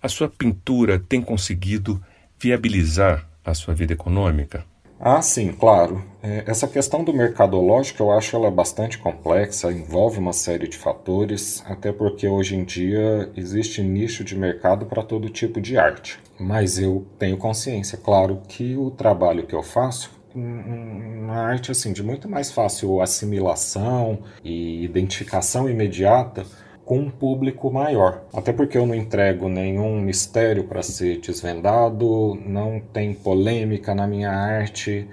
A 0.00 0.08
sua 0.08 0.28
pintura 0.28 0.98
tem 0.98 1.20
conseguido 1.20 2.02
viabilizar 2.38 3.28
a 3.44 3.54
sua 3.54 3.74
vida 3.74 3.92
econômica? 3.92 4.64
Ah, 4.98 5.20
sim, 5.20 5.52
claro. 5.52 6.02
É, 6.22 6.44
essa 6.46 6.66
questão 6.66 7.04
do 7.04 7.12
mercadológico 7.12 8.02
eu 8.02 8.10
acho 8.10 8.36
ela 8.36 8.50
bastante 8.50 8.96
complexa, 8.96 9.70
envolve 9.70 10.18
uma 10.18 10.32
série 10.32 10.66
de 10.66 10.78
fatores, 10.78 11.62
até 11.66 11.92
porque 11.92 12.26
hoje 12.26 12.56
em 12.56 12.64
dia 12.64 13.30
existe 13.36 13.82
nicho 13.82 14.24
de 14.24 14.36
mercado 14.36 14.86
para 14.86 15.02
todo 15.02 15.28
tipo 15.28 15.60
de 15.60 15.76
arte. 15.76 16.18
Mas 16.38 16.78
eu 16.78 17.06
tenho 17.18 17.36
consciência, 17.36 17.98
claro, 17.98 18.40
que 18.48 18.76
o 18.76 18.90
trabalho 18.90 19.46
que 19.46 19.54
eu 19.54 19.62
faço 19.62 20.10
uma 20.34 21.36
arte 21.36 21.70
assim 21.70 21.92
de 21.92 22.02
muito 22.02 22.28
mais 22.28 22.50
fácil 22.50 23.00
assimilação 23.00 24.18
e 24.42 24.82
identificação 24.84 25.70
imediata 25.70 26.44
com 26.84 26.98
um 26.98 27.10
público 27.10 27.70
maior. 27.70 28.24
Até 28.32 28.52
porque 28.52 28.76
eu 28.76 28.86
não 28.86 28.94
entrego 28.94 29.48
nenhum 29.48 30.00
mistério 30.00 30.64
para 30.64 30.82
ser 30.82 31.18
desvendado, 31.18 32.38
não 32.46 32.80
tem 32.80 33.14
polêmica 33.14 33.94
na 33.94 34.06
minha 34.06 34.30
arte. 34.30 35.08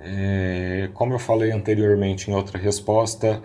É, 0.00 0.88
como 0.94 1.12
eu 1.12 1.18
falei 1.18 1.50
anteriormente 1.50 2.30
em 2.30 2.34
outra 2.34 2.58
resposta, 2.58 3.42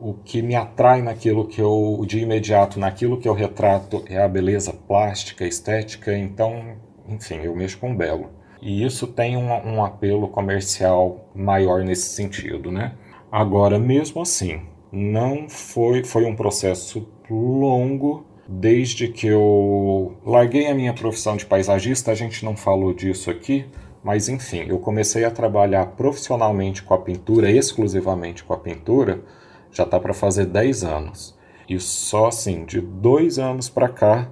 o 0.00 0.14
que 0.14 0.40
me 0.42 0.54
atrai 0.54 1.02
naquilo 1.02 1.46
que 1.46 1.60
eu, 1.60 2.02
de 2.06 2.20
imediato, 2.20 2.78
naquilo 2.78 3.18
que 3.18 3.28
eu 3.28 3.34
retrato 3.34 4.04
é 4.08 4.22
a 4.22 4.28
beleza 4.28 4.72
plástica, 4.72 5.44
estética, 5.44 6.16
então, 6.16 6.76
enfim, 7.08 7.40
eu 7.42 7.54
mexo 7.54 7.78
com 7.78 7.94
belo. 7.94 8.30
E 8.60 8.84
isso 8.84 9.06
tem 9.06 9.36
um, 9.36 9.50
um 9.50 9.84
apelo 9.84 10.28
comercial 10.28 11.28
maior 11.34 11.84
nesse 11.84 12.08
sentido, 12.08 12.72
né? 12.72 12.92
Agora, 13.30 13.78
mesmo 13.78 14.22
assim, 14.22 14.62
não 14.92 15.48
foi 15.48 16.04
foi 16.04 16.24
um 16.24 16.34
processo 16.34 17.06
longo 17.30 18.26
desde 18.48 19.08
que 19.08 19.26
eu 19.26 20.16
larguei 20.24 20.66
a 20.66 20.74
minha 20.74 20.94
profissão 20.94 21.36
de 21.36 21.44
paisagista, 21.44 22.10
a 22.10 22.14
gente 22.14 22.42
não 22.42 22.56
falou 22.56 22.94
disso 22.94 23.30
aqui, 23.30 23.66
mas 24.02 24.28
enfim, 24.30 24.64
eu 24.66 24.78
comecei 24.78 25.24
a 25.24 25.30
trabalhar 25.30 25.84
profissionalmente 25.88 26.82
com 26.82 26.94
a 26.94 26.98
pintura, 26.98 27.50
exclusivamente 27.50 28.42
com 28.42 28.54
a 28.54 28.58
pintura, 28.58 29.22
já 29.70 29.82
está 29.84 30.00
para 30.00 30.14
fazer 30.14 30.46
10 30.46 30.82
anos. 30.82 31.36
E 31.68 31.78
só 31.78 32.28
assim, 32.28 32.64
de 32.64 32.80
dois 32.80 33.38
anos 33.38 33.68
para 33.68 33.90
cá, 33.90 34.30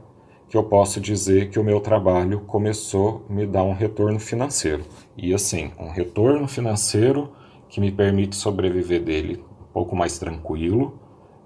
que 0.49 0.57
eu 0.57 0.65
posso 0.65 0.99
dizer 0.99 1.51
que 1.51 1.59
o 1.59 1.65
meu 1.65 1.81
trabalho 1.81 2.41
começou 2.41 3.27
a 3.29 3.33
me 3.33 3.47
dar 3.47 3.65
um 3.65 3.75
retorno 3.75 4.19
financeiro. 4.19 4.85
E 5.15 5.35
assim, 5.35 5.71
um 5.79 5.91
retorno 5.91 6.49
financeiro 6.49 7.33
que 7.69 7.81
me 7.81 7.93
permite 7.93 8.37
sobreviver 8.37 9.03
dele 9.03 9.45
pouco 9.77 9.95
mais 9.95 10.19
tranquilo, 10.19 10.99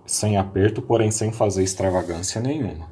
sem 0.07 0.37
aperto, 0.37 0.81
porém 0.81 1.11
sem 1.11 1.33
fazer 1.33 1.65
extravagância 1.65 2.41
nenhuma. 2.41 2.89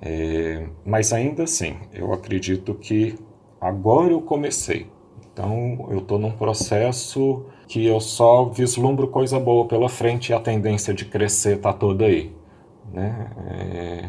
É, 0.00 0.64
mas 0.86 1.12
ainda 1.12 1.42
assim, 1.42 1.74
eu 1.92 2.12
acredito 2.12 2.72
que 2.74 3.18
agora 3.60 4.12
eu 4.12 4.20
comecei. 4.22 4.86
Então 5.32 5.88
eu 5.90 5.98
estou 5.98 6.20
num 6.20 6.30
processo 6.30 7.46
que 7.66 7.84
eu 7.84 7.98
só 7.98 8.44
vislumbro 8.44 9.08
coisa 9.08 9.40
boa 9.40 9.66
pela 9.66 9.88
frente 9.88 10.28
e 10.28 10.32
a 10.32 10.38
tendência 10.38 10.94
de 10.94 11.04
crescer 11.04 11.56
está 11.56 11.72
toda 11.72 12.04
aí. 12.04 12.32
Né? 12.92 13.30
É, 13.48 14.08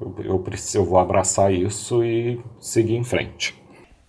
eu, 0.00 0.14
eu, 0.24 0.38
preciso, 0.38 0.78
eu 0.78 0.84
vou 0.84 1.00
abraçar 1.00 1.52
isso 1.52 2.04
e 2.04 2.40
seguir 2.60 2.94
em 2.94 3.02
frente. 3.02 3.60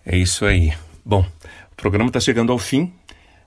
É 0.06 0.16
isso 0.16 0.44
aí. 0.44 0.72
Bom, 1.04 1.24
o 1.72 1.76
programa 1.76 2.10
está 2.10 2.20
chegando 2.20 2.52
ao 2.52 2.58
fim. 2.58 2.92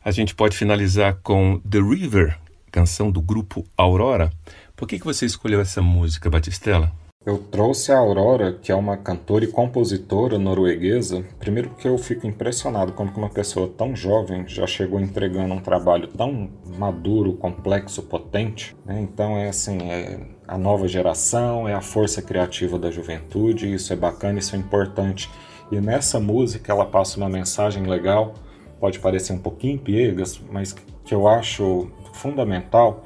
A 0.05 0.11
gente 0.11 0.35
pode 0.35 0.57
finalizar 0.57 1.17
com 1.23 1.61
The 1.61 1.79
River, 1.79 2.37
canção 2.69 3.09
do 3.09 3.21
grupo 3.21 3.63
Aurora. 3.77 4.29
Por 4.75 4.85
que, 4.85 4.99
que 4.99 5.05
você 5.05 5.25
escolheu 5.25 5.61
essa 5.61 5.81
música, 5.81 6.29
Batistela? 6.29 6.91
Eu 7.25 7.37
trouxe 7.37 7.89
a 7.93 7.99
Aurora, 7.99 8.51
que 8.51 8.69
é 8.69 8.75
uma 8.75 8.97
cantora 8.97 9.45
e 9.45 9.47
compositora 9.47 10.37
norueguesa, 10.37 11.23
primeiro 11.39 11.69
porque 11.69 11.87
eu 11.87 11.97
fico 11.97 12.27
impressionado 12.27 12.91
como 12.91 13.13
que 13.13 13.17
uma 13.17 13.29
pessoa 13.29 13.69
tão 13.77 13.95
jovem 13.95 14.45
já 14.45 14.67
chegou 14.67 14.99
entregando 14.99 15.53
um 15.53 15.61
trabalho 15.61 16.09
tão 16.09 16.49
maduro, 16.77 17.31
complexo, 17.35 18.03
potente. 18.03 18.75
Né? 18.85 18.99
Então 18.99 19.37
é 19.37 19.47
assim, 19.47 19.77
é 19.89 20.19
a 20.45 20.57
nova 20.57 20.85
geração, 20.85 21.65
é 21.65 21.73
a 21.73 21.79
força 21.79 22.21
criativa 22.21 22.77
da 22.77 22.91
juventude, 22.91 23.73
isso 23.73 23.93
é 23.93 23.95
bacana, 23.95 24.39
isso 24.39 24.53
é 24.53 24.59
importante. 24.59 25.31
E 25.71 25.79
nessa 25.79 26.19
música 26.19 26.73
ela 26.73 26.85
passa 26.85 27.15
uma 27.15 27.29
mensagem 27.29 27.83
legal, 27.83 28.35
pode 28.83 28.99
parecer 28.99 29.31
um 29.31 29.37
pouquinho 29.37 29.79
piegas, 29.79 30.41
mas 30.51 30.75
que 31.05 31.15
eu 31.15 31.25
acho 31.25 31.89
fundamental 32.11 33.05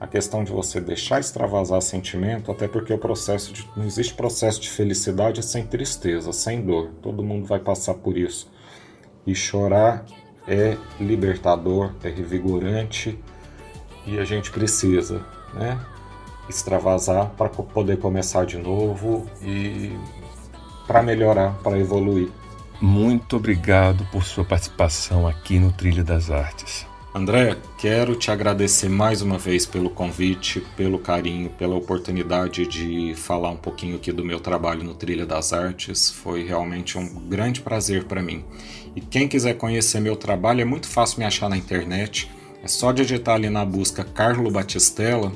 a 0.00 0.06
questão 0.06 0.42
de 0.42 0.50
você 0.50 0.80
deixar 0.80 1.20
extravasar 1.20 1.82
sentimento, 1.82 2.50
até 2.50 2.66
porque 2.66 2.94
o 2.94 2.96
processo 2.96 3.52
de, 3.52 3.68
não 3.76 3.84
existe 3.84 4.14
processo 4.14 4.58
de 4.58 4.70
felicidade 4.70 5.44
sem 5.44 5.66
tristeza, 5.66 6.32
sem 6.32 6.62
dor. 6.62 6.92
Todo 7.02 7.22
mundo 7.22 7.44
vai 7.44 7.58
passar 7.58 7.92
por 7.92 8.16
isso. 8.16 8.50
E 9.26 9.34
chorar 9.34 10.06
é 10.46 10.78
libertador, 10.98 11.92
é 12.02 12.08
revigorante 12.08 13.18
e 14.06 14.18
a 14.18 14.24
gente 14.24 14.50
precisa, 14.50 15.26
né? 15.52 15.78
Extravasar 16.48 17.32
para 17.36 17.50
poder 17.50 17.98
começar 17.98 18.46
de 18.46 18.56
novo 18.56 19.26
e 19.42 19.92
para 20.86 21.02
melhorar, 21.02 21.52
para 21.62 21.78
evoluir. 21.78 22.30
Muito 22.80 23.36
obrigado 23.36 24.06
por 24.12 24.22
sua 24.22 24.44
participação 24.44 25.26
aqui 25.26 25.58
no 25.58 25.72
Trilha 25.72 26.04
das 26.04 26.30
Artes. 26.30 26.86
André, 27.12 27.56
quero 27.76 28.14
te 28.14 28.30
agradecer 28.30 28.88
mais 28.88 29.20
uma 29.20 29.36
vez 29.36 29.66
pelo 29.66 29.90
convite, 29.90 30.60
pelo 30.76 31.00
carinho, 31.00 31.50
pela 31.50 31.74
oportunidade 31.74 32.66
de 32.66 33.14
falar 33.16 33.50
um 33.50 33.56
pouquinho 33.56 33.96
aqui 33.96 34.12
do 34.12 34.24
meu 34.24 34.38
trabalho 34.38 34.84
no 34.84 34.94
Trilha 34.94 35.26
das 35.26 35.52
Artes. 35.52 36.10
Foi 36.10 36.44
realmente 36.44 36.96
um 36.96 37.28
grande 37.28 37.60
prazer 37.60 38.04
para 38.04 38.22
mim. 38.22 38.44
E 38.94 39.00
quem 39.00 39.26
quiser 39.26 39.54
conhecer 39.54 40.00
meu 40.00 40.14
trabalho, 40.14 40.60
é 40.60 40.64
muito 40.64 40.86
fácil 40.86 41.18
me 41.18 41.24
achar 41.24 41.48
na 41.48 41.56
internet. 41.56 42.30
É 42.62 42.68
só 42.68 42.92
digitar 42.92 43.34
ali 43.34 43.50
na 43.50 43.64
busca 43.64 44.04
Carlo 44.04 44.50
Batistella, 44.50 45.32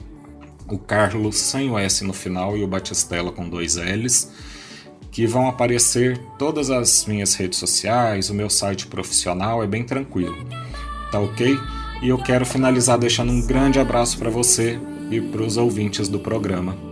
o 0.69 0.79
Carlos 0.79 1.39
sem 1.39 1.71
o 1.71 1.77
S 1.79 2.05
no 2.05 2.13
final 2.13 2.57
e 2.57 2.63
o 2.63 2.69
Batistella 2.69 3.33
com 3.33 3.49
dois 3.49 3.77
L's, 3.77 4.31
que 5.13 5.27
vão 5.27 5.47
aparecer 5.47 6.19
todas 6.37 6.71
as 6.71 7.05
minhas 7.07 7.35
redes 7.35 7.59
sociais, 7.59 8.31
o 8.31 8.35
meu 8.35 8.51
site 8.51 8.89
profissional, 8.89 9.63
é 9.63 9.67
bem 9.69 9.85
tranquilo 9.85 10.37
tá 11.13 11.21
ok? 11.21 11.61
E 12.03 12.09
eu 12.09 12.19
quero 12.19 12.45
finalizar 12.45 12.99
deixando 12.99 13.31
um 13.31 13.47
grande 13.47 13.79
abraço 13.79 14.19
para 14.19 14.31
você 14.31 14.81
e 15.11 15.21
para 15.21 15.43
os 15.43 15.57
ouvintes 15.57 16.09
do 16.09 16.19
programa. 16.19 16.92